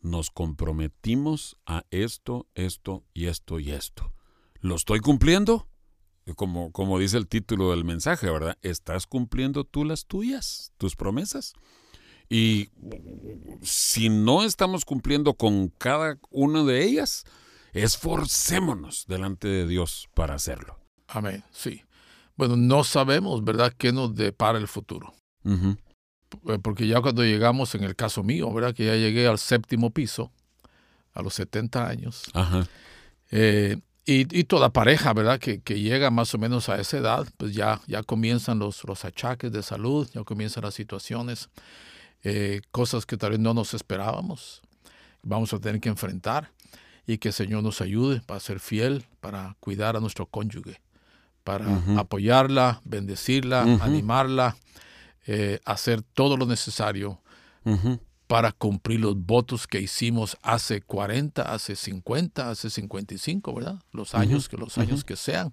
[0.00, 4.12] Nos comprometimos a esto, esto y esto y esto.
[4.60, 5.68] ¿Lo estoy cumpliendo?
[6.34, 8.58] Como, como dice el título del mensaje, ¿verdad?
[8.62, 11.54] ¿Estás cumpliendo tú las tuyas, tus promesas?
[12.28, 12.70] Y
[13.62, 17.24] si no estamos cumpliendo con cada una de ellas,
[17.72, 20.80] esforcémonos delante de Dios para hacerlo.
[21.06, 21.82] Amén, sí.
[22.36, 25.14] Bueno, no sabemos, ¿verdad?, qué nos depara el futuro.
[25.44, 29.90] Eh, porque ya cuando llegamos, en el caso mío, ¿verdad?, que ya llegué al séptimo
[29.90, 30.32] piso,
[31.14, 32.66] a los 70 años, Ajá.
[33.30, 35.40] Eh, y, toda pareja, ¿verdad?
[35.40, 39.50] Que, llega más o menos a esa edad, pues ya, ya comienzan los, los achaques
[39.50, 41.50] de salud, ya comienzan las situaciones,
[42.22, 44.62] eh, cosas que tal vez no nos esperábamos,
[45.22, 46.52] vamos a tener que enfrentar
[47.06, 50.80] y que el Señor nos ayude para ser fiel, para cuidar a nuestro cónyuge,
[51.42, 54.56] para apoyarla, bendecirla, animarla,
[55.26, 57.20] eh, hacer todo lo necesario
[58.26, 63.80] para cumplir los votos que hicimos hace 40, hace 50, hace 55, ¿verdad?
[63.92, 65.52] Los años, que los años que sean.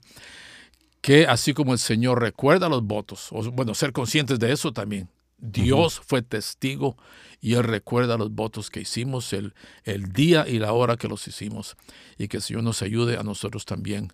[1.02, 5.10] Que así como el Señor recuerda los votos, o bueno, ser conscientes de eso también.
[5.38, 6.96] Dios fue testigo
[7.42, 9.54] y Él recuerda los votos que hicimos, el,
[9.84, 11.76] el día y la hora que los hicimos.
[12.18, 14.14] Y que el Señor nos ayude a nosotros también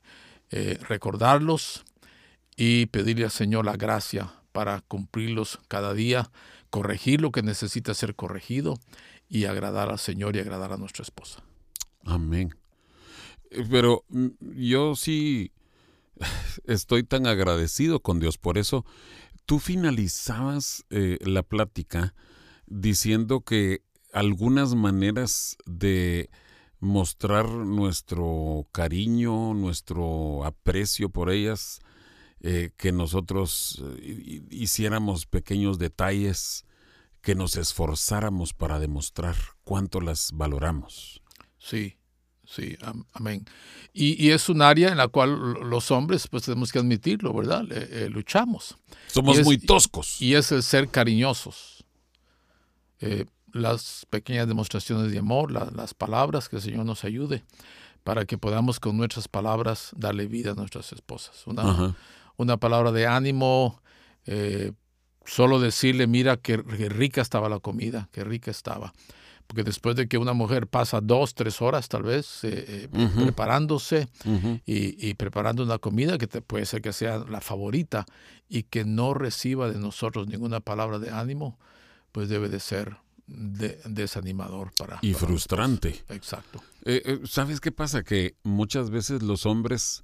[0.50, 1.86] eh, recordarlos
[2.58, 6.32] y pedirle al Señor la gracia para cumplirlos cada día
[6.70, 8.80] corregir lo que necesita ser corregido
[9.28, 11.44] y agradar al Señor y agradar a nuestra esposa.
[12.04, 12.56] Amén.
[13.52, 15.52] Eh, pero mm, yo sí
[16.66, 18.38] estoy tan agradecido con Dios.
[18.38, 18.86] Por eso
[19.46, 22.14] tú finalizabas eh, la plática
[22.68, 23.82] diciendo que
[24.14, 26.30] algunas maneras de
[26.80, 31.82] mostrar nuestro cariño, nuestro aprecio por ellas,
[32.42, 36.66] eh, que nosotros eh, hiciéramos pequeños detalles,
[37.22, 39.36] que nos esforzáramos para demostrar
[39.66, 41.22] cuánto las valoramos.
[41.58, 41.98] Sí,
[42.46, 42.78] sí,
[43.12, 43.46] amén.
[43.92, 45.38] Y, es un área en la cual
[45.70, 47.66] los hombres, pues tenemos que admitirlo, ¿verdad?
[47.72, 48.78] Eh, luchamos.
[49.08, 50.22] Somos muy toscos.
[50.22, 51.84] Y es el ser cariñosos.
[53.52, 57.44] las pequeñas demostraciones de amor, las palabras, que el Señor nos ayude
[58.04, 61.46] para que podamos con nuestras palabras darle vida a nuestras esposas.
[61.46, 61.96] Una,
[62.40, 63.82] una palabra de ánimo,
[64.26, 64.72] eh,
[65.26, 68.94] solo decirle, mira qué, rica estaba la comida, qué rica estaba.
[69.46, 74.08] Porque después de que una mujer pasa dos, tres horas tal vez eh, eh, preparándose
[74.66, 78.06] y, preparando una comida que te, puede ser que sea la favorita
[78.48, 81.60] y que no reciba de nosotros ninguna palabra de ánimo,
[82.14, 82.96] pues debe de ser
[83.28, 85.00] desanimador para...
[85.02, 86.06] Y frustrante.
[86.08, 86.64] Exacto.
[86.86, 88.04] Eh, ¿Sabes qué pasa?
[88.04, 90.04] Que muchas veces los hombres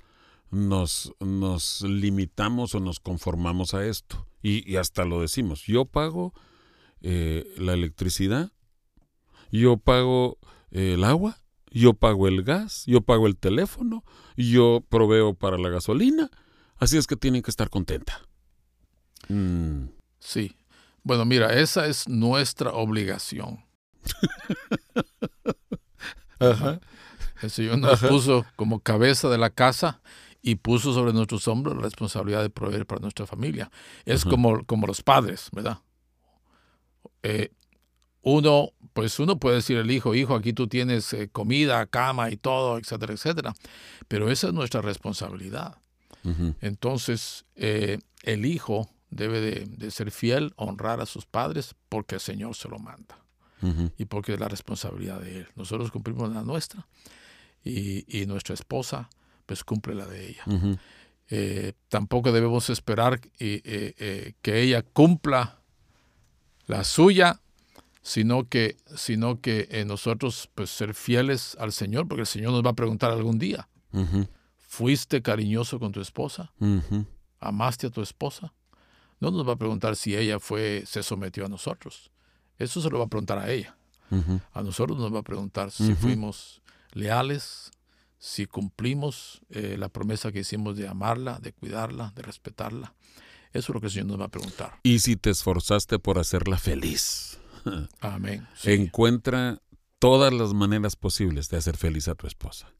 [0.51, 4.27] nos, nos limitamos o nos conformamos a esto.
[4.41, 5.63] Y, hasta lo decimos.
[5.63, 6.33] Yo pago
[7.01, 8.51] la electricidad
[9.51, 10.37] yo pago
[10.71, 11.39] el agua,
[11.71, 14.03] yo pago el gas, yo pago el teléfono,
[14.35, 16.29] yo proveo para la gasolina,
[16.77, 18.21] así es que tienen que estar contenta.
[19.27, 19.85] Mm.
[20.19, 20.55] Sí.
[21.03, 23.63] Bueno, mira, esa es nuestra obligación.
[27.41, 30.01] El Señor nos puso como cabeza de la casa
[30.47, 33.71] y puso sobre nuestros hombros la responsabilidad de proveer para nuestra familia.
[34.05, 35.79] Es como, como los padres, ¿verdad?
[37.23, 37.51] Eh,
[38.21, 42.37] uno, pues uno puede decir al hijo, hijo, aquí tú tienes eh, comida, cama y
[42.37, 43.55] todo, etcétera, etcétera.
[44.07, 45.77] Pero esa es nuestra responsabilidad.
[46.61, 52.55] Entonces, eh, el hijo debe de, ser fiel, honrar a sus padres porque el Señor
[52.55, 53.17] se lo manda
[53.97, 55.47] y porque es la responsabilidad de Él.
[55.55, 56.87] Nosotros cumplimos la nuestra
[57.63, 59.09] y, nuestra esposa
[59.45, 60.43] pues cumple la de ella.
[61.29, 65.59] Eh, tampoco debemos esperar que ella cumpla
[66.67, 67.39] la suya
[68.05, 72.63] sino que, sino que eh, nosotros pues ser fieles al Señor, porque el Señor nos
[72.63, 73.67] va a preguntar algún día,
[74.59, 76.53] ¿fuiste cariñoso con tu esposa?
[77.39, 78.53] ¿Amaste a tu esposa?
[79.19, 82.11] No nos va a preguntar si ella fue, se sometió a nosotros.
[82.59, 83.75] Eso se lo va a preguntar a ella.
[84.53, 86.61] A nosotros nos va a preguntar si fuimos
[86.93, 87.71] leales,
[88.17, 92.93] si cumplimos eh, la promesa que hicimos de amarla, de cuidarla, de respetarla.
[93.51, 94.79] Eso es lo que el Señor nos va a preguntar.
[94.83, 97.39] Y si te esforzaste por hacerla feliz.
[97.99, 98.47] Amén.
[98.63, 99.61] Encuentra
[99.99, 102.71] todas las maneras posibles de hacer feliz a tu esposa.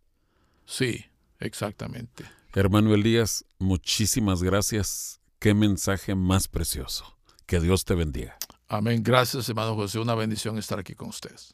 [0.66, 1.06] Sí,
[1.40, 2.26] exactamente.
[2.54, 5.20] Hermano Elías, muchísimas gracias.
[5.40, 7.18] Qué mensaje más precioso.
[7.46, 8.38] Que Dios te bendiga.
[8.68, 9.04] Amén.
[9.04, 10.00] Gracias, hermano José.
[10.00, 11.54] Una bendición estar aquí con ustedes.